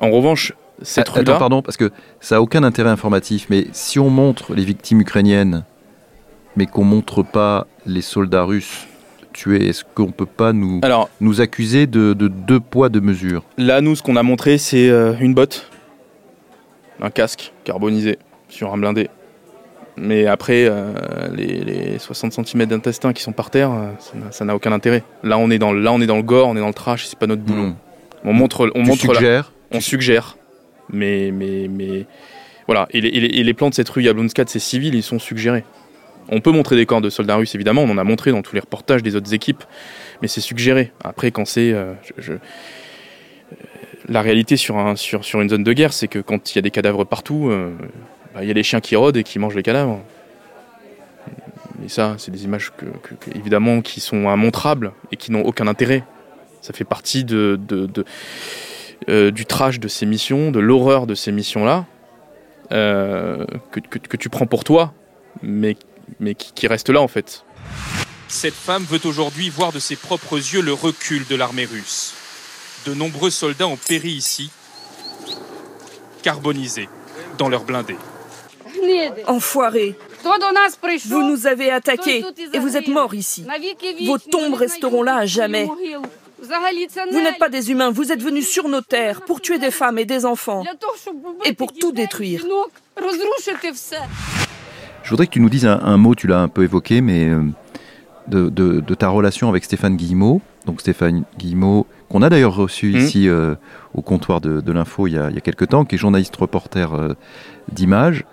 En 0.00 0.10
revanche, 0.10 0.52
cette 0.82 1.08
rue 1.08 1.20
Attends, 1.20 1.38
pardon, 1.38 1.62
parce 1.62 1.76
que 1.76 1.90
ça 2.20 2.36
n'a 2.36 2.42
aucun 2.42 2.62
intérêt 2.62 2.90
informatif, 2.90 3.46
mais 3.50 3.66
si 3.72 3.98
on 3.98 4.10
montre 4.10 4.54
les 4.54 4.64
victimes 4.64 5.00
ukrainiennes, 5.00 5.64
mais 6.56 6.66
qu'on 6.66 6.84
montre 6.84 7.22
pas 7.22 7.66
les 7.86 8.02
soldats 8.02 8.44
russes 8.44 8.86
tués, 9.32 9.68
est-ce 9.68 9.84
qu'on 9.94 10.10
peut 10.10 10.26
pas 10.26 10.52
nous, 10.52 10.80
nous 11.20 11.40
accuser 11.40 11.86
de, 11.86 12.12
deux 12.12 12.60
poids, 12.60 12.88
deux 12.88 13.00
mesures? 13.00 13.44
Là, 13.56 13.80
nous, 13.80 13.96
ce 13.96 14.02
qu'on 14.02 14.16
a 14.16 14.22
montré, 14.22 14.58
c'est 14.58 14.88
euh, 14.88 15.14
une 15.20 15.34
botte, 15.34 15.70
un 17.00 17.10
casque 17.10 17.52
carbonisé 17.64 18.18
sur 18.48 18.72
un 18.72 18.78
blindé. 18.78 19.08
Mais 20.00 20.26
après, 20.26 20.66
euh, 20.68 20.92
les, 21.34 21.98
60 21.98 22.46
cm 22.46 22.66
d'intestin 22.66 23.12
qui 23.12 23.22
sont 23.22 23.32
par 23.32 23.50
terre, 23.50 23.70
euh, 23.72 23.90
ça 24.30 24.44
n'a 24.44 24.54
aucun 24.54 24.72
intérêt. 24.72 25.02
Là, 25.22 25.38
on 25.38 25.50
est 25.50 25.58
dans, 25.58 25.72
là, 25.72 25.92
on 25.92 26.00
est 26.00 26.06
dans 26.06 26.16
le 26.16 26.22
gore, 26.22 26.48
on 26.48 26.56
est 26.56 26.60
dans 26.60 26.68
le 26.68 26.74
trash, 26.74 27.06
c'est 27.06 27.18
pas 27.18 27.26
notre 27.26 27.42
boulot. 27.42 27.68
Hmm. 27.68 27.76
On 28.24 28.32
montre, 28.32 28.70
on 28.74 28.82
montre 28.82 29.06
on 29.70 29.80
suggère, 29.80 30.36
mais, 30.90 31.30
mais, 31.32 31.68
mais 31.68 32.06
voilà. 32.66 32.88
Et 32.90 33.00
les, 33.00 33.54
plans 33.54 33.68
de 33.68 33.74
cette 33.74 33.88
rue 33.88 34.02
Yablonska 34.02 34.44
de 34.44 34.48
ces 34.48 34.58
civils, 34.58 34.94
ils 34.94 35.02
sont 35.02 35.18
suggérés. 35.18 35.64
On 36.30 36.40
peut 36.40 36.50
montrer 36.50 36.76
des 36.76 36.84
corps 36.84 37.00
de 37.00 37.10
soldats 37.10 37.36
russes, 37.36 37.54
évidemment, 37.54 37.82
on 37.82 37.90
en 37.90 37.98
a 37.98 38.04
montré 38.04 38.30
dans 38.30 38.42
tous 38.42 38.54
les 38.54 38.60
reportages 38.60 39.02
des 39.02 39.14
autres 39.16 39.32
équipes, 39.34 39.62
mais 40.20 40.28
c'est 40.28 40.40
suggéré. 40.40 40.92
Après, 41.04 41.30
quand 41.30 41.44
c'est. 41.44 41.72
Euh, 41.72 41.94
la 44.08 44.22
réalité 44.22 44.56
sur, 44.56 44.78
un, 44.78 44.96
sur, 44.96 45.24
sur 45.24 45.40
une 45.40 45.50
zone 45.50 45.64
de 45.64 45.72
guerre, 45.72 45.92
c'est 45.92 46.08
que 46.08 46.18
quand 46.18 46.52
il 46.52 46.56
y 46.56 46.58
a 46.58 46.62
des 46.62 46.70
cadavres 46.70 47.04
partout, 47.04 47.48
euh, 47.50 47.72
bah, 48.34 48.42
il 48.42 48.48
y 48.48 48.50
a 48.50 48.54
les 48.54 48.62
chiens 48.62 48.80
qui 48.80 48.96
rôdent 48.96 49.16
et 49.16 49.24
qui 49.24 49.38
mangent 49.38 49.56
les 49.56 49.62
cadavres. 49.62 50.00
Et 51.84 51.88
ça, 51.88 52.16
c'est 52.18 52.30
des 52.30 52.44
images 52.44 52.72
évidemment 53.34 53.80
qui 53.80 54.00
sont 54.00 54.32
immontrables 54.32 54.92
et 55.12 55.16
qui 55.16 55.32
n'ont 55.32 55.42
aucun 55.42 55.66
intérêt. 55.66 56.04
Ça 56.60 56.72
fait 56.72 56.84
partie 56.84 57.24
euh, 57.30 57.56
du 59.30 59.46
trash 59.46 59.80
de 59.80 59.88
ces 59.88 60.06
missions, 60.06 60.50
de 60.50 60.58
l'horreur 60.58 61.06
de 61.06 61.14
ces 61.14 61.32
missions-là, 61.32 61.86
euh, 62.72 63.46
que, 63.70 64.16
tu 64.16 64.28
prends 64.28 64.46
pour 64.46 64.64
toi, 64.64 64.92
mais, 65.42 65.76
mais 66.20 66.34
qui, 66.34 66.52
qui 66.52 66.66
reste 66.66 66.90
là 66.90 67.00
en 67.00 67.08
fait. 67.08 67.44
Cette 68.26 68.54
femme 68.54 68.84
veut 68.84 69.00
aujourd'hui 69.04 69.48
voir 69.48 69.72
de 69.72 69.78
ses 69.78 69.96
propres 69.96 70.36
yeux 70.36 70.60
le 70.60 70.72
recul 70.74 71.26
de 71.28 71.36
l'armée 71.36 71.64
russe. 71.64 72.12
De 72.86 72.92
nombreux 72.92 73.30
soldats 73.30 73.68
ont 73.68 73.78
péri 73.78 74.10
ici, 74.10 74.50
carbonisés, 76.22 76.88
dans 77.38 77.48
leurs 77.48 77.64
blindés. 77.64 77.96
Enfoirés, 79.26 79.94
Vous 81.06 81.22
nous 81.22 81.46
avez 81.46 81.70
attaqués 81.70 82.24
et 82.52 82.58
vous 82.58 82.76
êtes 82.76 82.88
morts 82.88 83.14
ici. 83.14 83.44
Vos 84.06 84.18
tombes 84.18 84.54
resteront 84.54 85.02
là 85.02 85.16
à 85.16 85.26
jamais. 85.26 85.68
Vous 86.40 87.20
n'êtes 87.20 87.38
pas 87.38 87.48
des 87.48 87.70
humains, 87.70 87.90
vous 87.90 88.12
êtes 88.12 88.22
venus 88.22 88.48
sur 88.48 88.68
nos 88.68 88.80
terres 88.80 89.22
pour 89.22 89.40
tuer 89.40 89.58
des 89.58 89.70
femmes 89.70 89.98
et 89.98 90.04
des 90.04 90.24
enfants 90.24 90.64
et 91.44 91.52
pour 91.52 91.72
tout 91.72 91.92
détruire. 91.92 92.44
Je 95.02 95.10
voudrais 95.10 95.26
que 95.26 95.32
tu 95.32 95.40
nous 95.40 95.48
dises 95.48 95.66
un, 95.66 95.96
mot, 95.96 96.14
tu 96.14 96.26
l'as 96.26 96.40
un 96.40 96.48
peu 96.48 96.64
évoqué, 96.64 97.00
mais 97.00 97.28
euh, 97.28 97.42
de, 98.28 98.94
ta 98.94 99.08
relation 99.08 99.48
avec 99.48 99.64
Stéphane 99.64 99.96
Guillemot. 99.96 100.40
Donc 100.66 100.80
Stéphane 100.80 101.24
Guillemot, 101.38 101.86
qu'on 102.08 102.22
a 102.22 102.28
d'ailleurs 102.28 102.54
reçu 102.54 102.92
mmh. 102.92 102.96
ici 102.96 103.28
euh, 103.28 103.54
au 103.94 104.02
comptoir 104.02 104.40
de, 104.40 104.72
l'info 104.72 105.06
il, 105.06 105.14
y 105.14 105.18
a 105.18 105.40
quelques 105.40 105.68
temps, 105.68 105.84
qui 105.84 105.94
est 105.94 105.98
journaliste 105.98 106.36
reporter 106.36 106.92
euh, 106.94 107.14
d'image. 107.72 108.24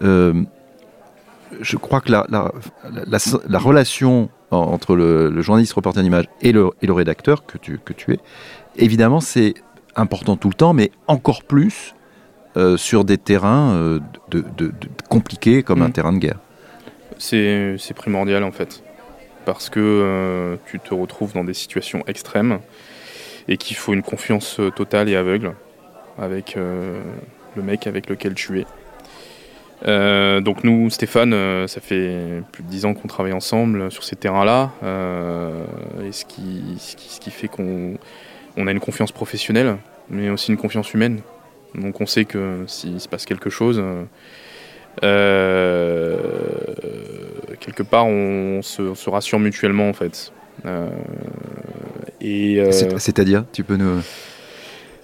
Je 0.00 1.76
crois 1.76 2.00
que 2.00 2.10
la, 2.10 2.26
la, 2.28 3.58
relation 3.58 4.28
entre 4.50 4.96
le, 4.96 5.40
journaliste 5.42 5.72
reporter 5.74 6.02
d'image 6.02 6.26
et 6.40 6.52
le, 6.52 6.70
et 6.82 6.86
le 6.86 6.92
rédacteur 6.92 7.44
que 7.46 7.58
tu, 7.58 7.78
que 7.78 7.92
tu 7.92 8.12
es, 8.12 8.20
évidemment 8.76 9.20
c'est 9.20 9.54
important 9.96 10.36
tout 10.36 10.48
le 10.48 10.54
temps, 10.54 10.72
mais 10.72 10.90
encore 11.06 11.42
plus 11.42 11.94
euh, 12.56 12.76
sur 12.76 13.04
des 13.04 13.18
terrains 13.18 13.74
euh, 13.74 14.00
de, 14.30 14.72
compliqués 15.08 15.62
comme 15.62 15.82
un 15.82 15.88
mm. 15.88 15.92
terrain 15.92 16.12
de 16.12 16.18
guerre. 16.18 16.38
C'est 17.18 17.94
primordial 17.94 18.42
en 18.44 18.50
fait, 18.50 18.82
parce 19.44 19.68
que 19.68 19.80
euh, 19.80 20.56
tu 20.66 20.80
te 20.80 20.94
retrouves 20.94 21.32
dans 21.32 21.44
des 21.44 21.54
situations 21.54 22.02
extrêmes 22.06 22.58
et 23.46 23.56
qu'il 23.56 23.76
faut 23.76 23.92
une 23.92 24.02
confiance 24.02 24.60
totale 24.74 25.08
et 25.08 25.16
aveugle 25.16 25.54
avec 26.18 26.56
le 26.56 27.62
mec 27.62 27.86
avec 27.86 28.08
lequel 28.08 28.34
tu 28.34 28.60
es. 28.60 28.66
Donc 29.86 30.64
nous, 30.64 30.90
Stéphane, 30.90 31.66
ça 31.66 31.80
fait 31.80 32.42
plus 32.52 32.62
de 32.62 32.68
dix 32.68 32.84
ans 32.84 32.94
qu'on 32.94 33.08
travaille 33.08 33.32
ensemble 33.32 33.90
sur 33.90 34.04
ces 34.04 34.16
terrains-là, 34.16 34.70
et 36.04 36.12
ce 36.12 36.24
qui, 36.24 36.76
ce 36.78 37.20
qui 37.20 37.30
fait 37.30 37.48
qu'on 37.48 37.96
on 38.56 38.66
a 38.66 38.70
une 38.70 38.80
confiance 38.80 39.12
professionnelle, 39.12 39.76
mais 40.08 40.28
aussi 40.30 40.50
une 40.50 40.58
confiance 40.58 40.92
humaine. 40.92 41.20
Donc 41.74 42.00
on 42.00 42.06
sait 42.06 42.24
que 42.24 42.64
s'il 42.66 43.00
se 43.00 43.08
passe 43.08 43.26
quelque 43.26 43.50
chose, 43.50 43.82
euh, 45.02 46.16
quelque 47.60 47.82
part 47.82 48.06
on 48.06 48.60
se, 48.62 49.08
rassure 49.08 49.38
mutuellement 49.38 49.88
en 49.88 49.92
fait. 49.92 50.32
Euh, 50.66 50.88
et 52.20 52.60
euh, 52.60 52.70
C'est-à-dire, 52.98 53.44
tu 53.52 53.64
peux 53.64 53.76
nous... 53.76 54.02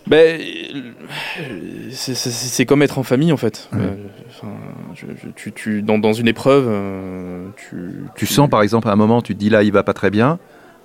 Ben, 0.06 0.40
c'est 1.90 2.66
comme 2.66 2.82
être 2.82 2.98
en 2.98 3.02
famille 3.02 3.32
en 3.32 3.36
fait. 3.36 3.68
tu, 5.54 5.82
dans, 5.82 6.12
une 6.12 6.28
épreuve, 6.28 6.70
tu, 7.56 8.04
tu, 8.14 8.26
sens 8.26 8.48
par 8.48 8.62
exemple 8.62 8.88
à 8.88 8.92
un 8.92 8.96
moment, 8.96 9.20
tu 9.22 9.34
te 9.34 9.40
dis 9.40 9.50
là 9.50 9.62
il 9.62 9.72
va 9.72 9.82
pas 9.82 9.94
très 9.94 10.10
bien, 10.10 10.38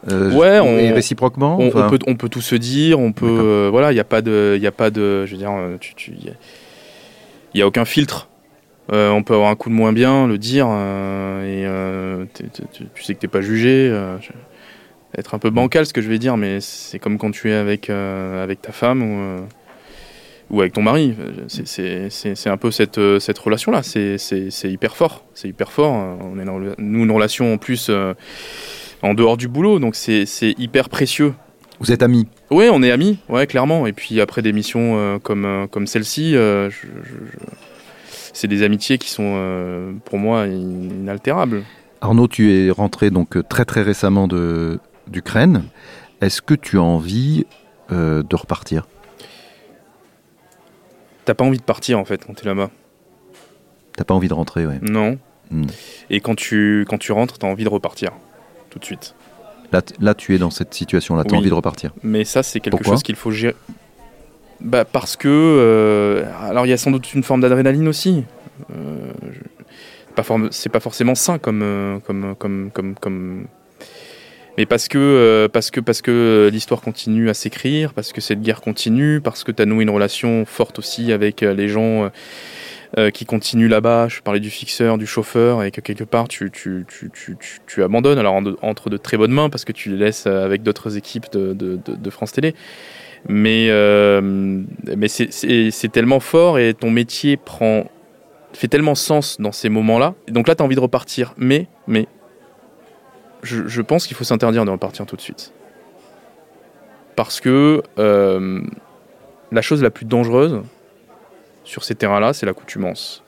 euh, 0.09 0.31
ouais, 0.31 0.59
on, 0.59 0.77
et 0.77 0.91
réciproquement. 0.91 1.57
On, 1.59 1.69
peut, 1.69 1.99
on 2.07 2.15
peut 2.15 2.29
tout 2.29 2.41
se 2.41 2.55
dire. 2.55 2.99
On 2.99 3.11
peut, 3.11 3.27
euh, 3.27 3.69
voilà, 3.69 3.91
il 3.91 3.95
n'y 3.95 4.01
a 4.01 4.05
pas 4.05 4.21
de, 4.21 4.57
il 4.59 4.65
a 4.65 4.71
pas 4.71 4.89
de, 4.89 5.25
je 5.25 5.31
veux 5.31 5.37
dire, 5.37 5.51
euh, 5.51 5.77
il 6.07 6.33
n'y 7.55 7.61
a, 7.61 7.67
aucun 7.67 7.85
filtre. 7.85 8.29
on 8.89 9.23
peut 9.23 9.35
avoir 9.35 9.49
un 9.49 9.55
coup 9.55 9.69
de 9.69 9.75
moins 9.75 9.93
bien, 9.93 10.27
le 10.27 10.37
dire, 10.37 10.67
et 11.45 11.65
tu 12.95 13.03
sais 13.03 13.13
que 13.13 13.19
t'es 13.19 13.27
pas 13.27 13.41
jugé. 13.41 13.91
Être 15.17 15.33
un 15.35 15.39
peu 15.39 15.49
bancal, 15.49 15.85
ce 15.85 15.93
que 15.93 16.01
je 16.01 16.09
vais 16.09 16.19
dire, 16.19 16.37
mais 16.37 16.59
c'est 16.61 16.99
comme 16.99 17.17
quand 17.17 17.31
tu 17.31 17.49
es 17.49 17.53
avec 17.53 17.89
avec 17.89 18.61
ta 18.61 18.71
femme 18.71 19.01
ou 19.01 19.45
ou 20.49 20.61
avec 20.61 20.73
ton 20.73 20.81
mari. 20.81 21.15
C'est 21.47 22.47
un 22.49 22.57
peu 22.57 22.71
cette, 22.71 22.99
cette 23.19 23.39
relation-là. 23.39 23.83
C'est 23.83 24.71
hyper 24.71 24.95
fort. 24.95 25.25
C'est 25.33 25.47
hyper 25.47 25.71
fort. 25.71 25.93
On 25.93 26.39
est 26.39 26.45
nous, 26.77 27.03
une 27.03 27.11
relation 27.11 27.53
en 27.53 27.57
plus 27.57 27.89
en 29.01 29.13
dehors 29.13 29.37
du 29.37 29.47
boulot, 29.47 29.79
donc 29.79 29.95
c'est 29.95 30.25
hyper 30.57 30.89
précieux. 30.89 31.33
Vous 31.81 31.91
êtes 31.91 32.03
amis 32.03 32.27
Oui, 32.51 32.69
on 32.71 32.83
est 32.83 32.91
amis, 32.91 33.17
ouais, 33.27 33.47
clairement. 33.47 33.87
Et 33.87 33.91
puis 33.91 34.21
après 34.21 34.43
des 34.43 34.53
missions 34.53 34.97
euh, 34.97 35.17
comme, 35.17 35.45
euh, 35.45 35.65
comme 35.65 35.87
celle-ci, 35.87 36.35
euh, 36.35 36.69
c'est 38.33 38.47
des 38.47 38.61
amitiés 38.61 38.99
qui 38.99 39.09
sont 39.09 39.95
pour 40.05 40.19
moi 40.19 40.45
inaltérables. 40.45 41.63
Arnaud, 42.01 42.27
tu 42.27 42.53
es 42.53 42.69
rentré 42.69 43.09
donc 43.09 43.37
très 43.49 43.65
très 43.65 43.81
récemment 43.81 44.27
d'Ukraine. 45.11 45.63
Est-ce 46.21 46.41
que 46.41 46.53
tu 46.53 46.77
as 46.77 46.83
envie 46.83 47.45
de 47.89 48.35
repartir? 48.35 48.87
T'as 51.25 51.33
pas 51.33 51.43
envie 51.43 51.57
de 51.57 51.63
partir 51.63 51.99
en 51.99 52.05
fait 52.05 52.25
quand 52.25 52.33
tu 52.33 52.43
es 52.43 52.47
là-bas. 52.47 52.69
T'as 53.97 54.03
pas 54.03 54.13
envie 54.13 54.27
de 54.27 54.33
rentrer, 54.33 54.65
ouais. 54.65 54.79
Non. 54.81 55.19
Hmm. 55.49 55.65
Et 56.09 56.21
quand 56.21 56.35
tu, 56.35 56.85
quand 56.87 56.97
tu 56.97 57.11
rentres, 57.11 57.37
t'as 57.37 57.47
envie 57.47 57.65
de 57.65 57.69
repartir 57.69 58.11
tout 58.69 58.79
de 58.79 58.85
suite. 58.85 59.15
Là, 59.71 59.81
là 59.99 60.13
tu 60.13 60.33
es 60.33 60.37
dans 60.37 60.49
cette 60.49 60.73
situation-là, 60.73 61.23
tu 61.23 61.35
as 61.35 61.37
envie 61.37 61.49
de 61.49 61.53
repartir. 61.53 61.91
Mais 62.03 62.23
ça, 62.23 62.43
c'est 62.43 62.59
quelque 62.59 62.83
chose 62.83 63.03
qu'il 63.03 63.15
faut 63.15 63.31
gérer. 63.31 63.55
Bah, 64.61 64.85
parce 64.85 65.15
que. 65.15 65.27
Euh, 65.27 66.25
alors, 66.41 66.65
il 66.65 66.69
y 66.69 66.73
a 66.73 66.77
sans 66.77 66.91
doute 66.91 67.13
une 67.13 67.23
forme 67.23 67.41
d'adrénaline 67.41 67.87
aussi. 67.87 68.23
Euh, 68.73 69.11
c'est 70.51 70.69
pas 70.69 70.79
forcément 70.79 71.15
sain 71.15 71.39
comme, 71.39 71.61
euh, 71.63 71.99
comme, 71.99 72.35
comme, 72.35 72.69
comme, 72.71 72.95
comme, 72.95 73.47
mais 74.57 74.65
parce 74.65 74.87
que, 74.87 74.97
euh, 74.97 75.47
parce 75.47 75.71
que, 75.71 75.79
parce 75.79 76.01
que 76.01 76.49
l'histoire 76.51 76.81
continue 76.81 77.29
à 77.29 77.33
s'écrire, 77.33 77.93
parce 77.93 78.11
que 78.11 78.21
cette 78.21 78.41
guerre 78.41 78.61
continue, 78.61 79.21
parce 79.21 79.43
que 79.43 79.51
tu 79.51 79.61
as 79.61 79.65
noué 79.65 79.83
une 79.83 79.89
relation 79.89 80.45
forte 80.45 80.79
aussi 80.79 81.11
avec 81.11 81.41
les 81.41 81.69
gens 81.69 82.09
euh, 82.97 83.09
qui 83.09 83.23
continue 83.23 83.69
là-bas. 83.69 84.09
Je 84.09 84.19
parlais 84.19 84.41
du 84.41 84.49
fixeur, 84.49 84.97
du 84.97 85.07
chauffeur, 85.07 85.63
et 85.63 85.71
que 85.71 85.79
quelque 85.79 86.03
part 86.03 86.27
tu, 86.27 86.51
tu, 86.51 86.85
tu, 86.89 87.09
tu, 87.09 87.37
tu 87.65 87.83
abandonnes. 87.83 88.19
Alors 88.19 88.41
entre 88.61 88.89
de 88.89 88.97
très 88.97 89.15
bonnes 89.15 89.31
mains 89.31 89.49
parce 89.49 89.63
que 89.63 89.71
tu 89.71 89.89
les 89.91 89.95
laisses 89.95 90.27
avec 90.27 90.61
d'autres 90.61 90.97
équipes 90.97 91.31
de, 91.31 92.09
France 92.09 92.33
Télé. 92.33 92.53
Mais, 93.29 93.67
euh, 93.69 94.19
mais 94.21 95.07
c'est 95.07 95.91
tellement 95.93 96.19
fort 96.19 96.59
et 96.59 96.73
ton 96.73 96.91
métier 96.91 97.37
prend 97.37 97.89
fait 98.51 98.67
tellement 98.67 98.95
sens 98.95 99.39
dans 99.39 99.53
ces 99.53 99.69
moments-là. 99.69 100.13
Donc 100.27 100.49
là, 100.49 100.55
tu 100.55 100.61
as 100.61 100.65
envie 100.65 100.75
de 100.75 100.81
repartir. 100.81 101.33
Mais, 101.37 101.67
mais 101.87 102.07
je, 103.43 103.81
pense 103.81 104.07
qu'il 104.07 104.15
faut 104.15 104.23
s'interdire 104.23 104.65
de 104.65 104.71
repartir 104.71 105.05
tout 105.05 105.15
de 105.15 105.21
suite. 105.21 105.53
Parce 107.15 107.39
que 107.39 107.81
euh, 107.99 108.61
la 109.51 109.61
chose 109.61 109.81
la 109.81 109.89
plus 109.89 110.05
dangereuse, 110.05 110.61
sur 111.63 111.83
ces 111.83 111.95
terrains-là, 111.95 112.33
c'est 112.33 112.45
l'accoutumance. 112.45 113.23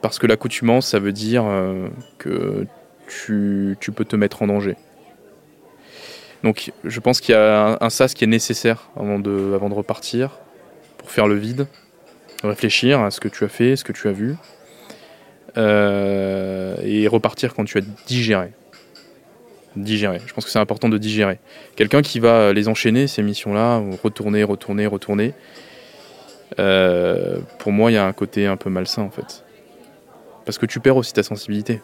Parce 0.00 0.18
que 0.18 0.26
l'accoutumance, 0.26 0.88
ça 0.88 0.98
veut 0.98 1.12
dire 1.12 1.44
euh, 1.46 1.88
que 2.18 2.66
tu, 3.06 3.76
peux 3.94 4.04
te 4.04 4.16
mettre 4.16 4.42
en 4.42 4.46
danger. 4.46 4.76
Donc 6.42 6.72
je 6.84 7.00
pense 7.00 7.20
qu'il 7.20 7.34
y 7.34 7.38
a 7.38 7.78
un, 7.80 7.90
sas 7.90 8.14
qui 8.14 8.24
est 8.24 8.28
nécessaire 8.28 8.90
avant 8.96 9.18
de 9.18 9.74
repartir, 9.74 10.40
pour 10.98 11.10
faire 11.10 11.28
le 11.28 11.36
vide, 11.36 11.66
réfléchir 12.42 13.00
à 13.00 13.10
ce 13.10 13.20
que 13.20 13.28
tu 13.28 13.44
as 13.44 13.48
fait, 13.48 13.76
ce 13.76 13.84
que 13.84 13.92
tu 13.92 14.08
as 14.08 14.12
vu, 14.12 14.36
euh, 15.56 16.76
et 16.82 17.08
repartir 17.08 17.54
quand 17.54 17.64
tu 17.64 17.78
as 17.78 17.82
digéré. 18.06 18.52
Digérer. 19.76 20.20
Je 20.26 20.32
pense 20.34 20.44
que 20.44 20.50
c'est 20.50 20.58
important 20.58 20.88
de 20.88 20.98
digérer. 20.98 21.38
Quelqu'un 21.76 22.02
qui 22.02 22.20
va 22.20 22.52
les 22.52 22.68
enchaîner, 22.68 23.06
ces 23.06 23.22
missions-là, 23.22 23.82
retourner, 24.02 24.44
retourner, 24.44 24.86
retourner, 24.86 25.34
euh, 26.58 27.38
pour 27.58 27.72
moi, 27.72 27.90
il 27.90 27.94
y 27.94 27.96
a 27.96 28.06
un 28.06 28.12
côté 28.12 28.46
un 28.46 28.56
peu 28.56 28.70
malsain 28.70 29.02
en 29.02 29.10
fait. 29.10 29.44
Parce 30.44 30.58
que 30.58 30.66
tu 30.66 30.80
perds 30.80 30.96
aussi 30.96 31.12
ta 31.12 31.22
sensibilité. 31.22 31.80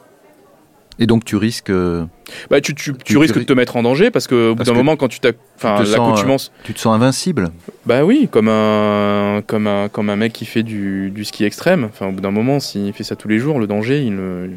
Et 0.99 1.07
donc 1.07 1.25
tu 1.25 1.37
risques. 1.37 1.71
Euh, 1.71 2.05
bah, 2.51 2.61
tu, 2.61 2.75
tu, 2.75 2.93
tu, 2.93 3.17
risques 3.19 3.39
de 3.39 3.45
te 3.45 3.53
mettre 3.53 3.77
en 3.77 3.83
danger 3.83 4.11
parce 4.11 4.27
qu'au 4.27 4.55
bout 4.55 4.65
d'un 4.65 4.73
moment, 4.73 4.97
quand 4.97 5.09
tu 5.09 5.21
t'as. 5.21 5.33
Enfin, 5.57 5.83
l'accoutumance. 5.85 6.53
Tu 6.65 6.75
te 6.75 6.81
sens 6.81 6.95
invincible 6.95 7.51
Bah 7.87 8.05
oui, 8.05 8.29
comme 8.31 8.49
un, 8.49 9.43
comme 9.47 9.67
un, 9.67 9.89
comme 9.89 10.11
un 10.11 10.17
mec 10.17 10.33
qui 10.33 10.45
fait 10.45 10.63
du, 10.63 11.11
du 11.11 11.25
ski 11.25 11.45
extrême. 11.45 11.85
Enfin, 11.85 12.09
au 12.09 12.13
bout 12.13 12.21
d'un 12.21 12.33
moment, 12.33 12.59
s'il 12.61 12.93
fait 12.93 13.05
ça 13.05 13.17
tous 13.17 13.29
les 13.29 13.39
jours, 13.39 13.59
le 13.59 13.67
danger, 13.67 14.03
il 14.03 14.17
le. 14.17 14.51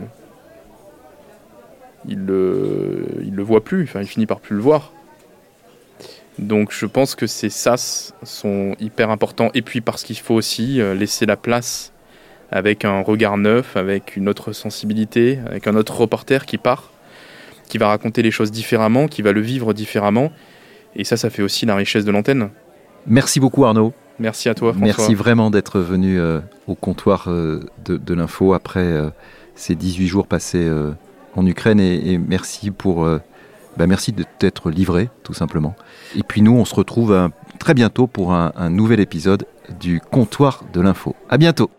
Il 2.08 2.26
le, 2.26 3.06
il 3.24 3.36
le 3.36 3.44
voit 3.44 3.64
plus, 3.64 3.84
enfin, 3.84 4.02
il 4.02 4.08
finit 4.08 4.26
par 4.26 4.40
plus 4.40 4.56
le 4.56 4.62
voir. 4.64 4.92
Donc 6.40 6.72
je 6.72 6.88
pense 6.88 7.14
que 7.14 7.28
ces 7.28 7.50
sas 7.50 8.14
sont 8.24 8.76
hyper 8.80 9.12
importants. 9.12 9.52
Et 9.54 9.62
puis 9.62 9.82
parce 9.82 10.02
qu'il 10.02 10.18
faut 10.18 10.34
aussi 10.34 10.82
euh, 10.82 10.96
laisser 10.96 11.28
la 11.28 11.38
place 11.38 11.94
avec 12.52 12.86
un 12.86 13.02
regard 13.02 13.38
neuf, 13.38 13.78
avec 13.78 14.16
une 14.16 14.28
autre 14.30 14.52
sensibilité, 14.52 15.40
avec 15.46 15.68
un 15.68 15.76
autre 15.76 15.96
reporter 15.98 16.46
qui 16.46 16.58
part, 16.58 16.92
qui 17.68 17.78
va 17.78 17.88
raconter 17.88 18.22
les 18.22 18.32
choses 18.32 18.52
différemment, 18.52 19.08
qui 19.08 19.22
va 19.22 19.32
le 19.32 19.42
vivre 19.42 19.74
différemment. 19.74 20.32
Et 20.96 21.04
ça, 21.04 21.18
ça 21.18 21.30
fait 21.30 21.42
aussi 21.42 21.66
la 21.66 21.76
richesse 21.76 22.06
de 22.06 22.12
l'antenne. 22.12 22.50
Merci 23.08 23.40
beaucoup 23.40 23.66
Arnaud. 23.66 23.94
Merci 24.20 24.50
à 24.50 24.54
toi 24.54 24.74
François. 24.74 24.86
Merci 24.86 25.16
vraiment 25.16 25.50
d'être 25.50 25.80
venu 25.80 26.20
euh, 26.20 26.42
au 26.68 26.76
comptoir 26.76 27.26
euh, 27.28 27.62
de, 27.86 28.14
l'info 28.14 28.54
après 28.54 28.86
ces 29.56 29.74
18 29.74 30.08
jours 30.08 30.28
passés 30.28 30.70
en 31.36 31.46
Ukraine 31.46 31.80
et 31.80 32.20
merci 32.20 32.70
pour 32.70 33.08
bah, 33.78 33.88
merci 33.88 34.12
de 34.12 34.24
t'être 34.40 34.70
livré, 34.70 35.10
tout 35.24 35.34
simplement. 35.34 35.76
Et 36.16 36.24
puis 36.24 36.42
nous, 36.42 36.54
on 36.54 36.66
se 36.66 36.76
retrouve 36.76 37.14
euh, 37.14 37.30
très 37.60 37.74
bientôt 37.74 38.08
pour 38.08 38.34
un, 38.34 38.52
un 38.56 38.70
nouvel 38.70 39.00
épisode 39.00 39.46
du 39.80 40.02
comptoir 40.02 40.64
de 40.74 40.82
l'info. 40.82 41.16
À 41.30 41.38
bientôt 41.38 41.70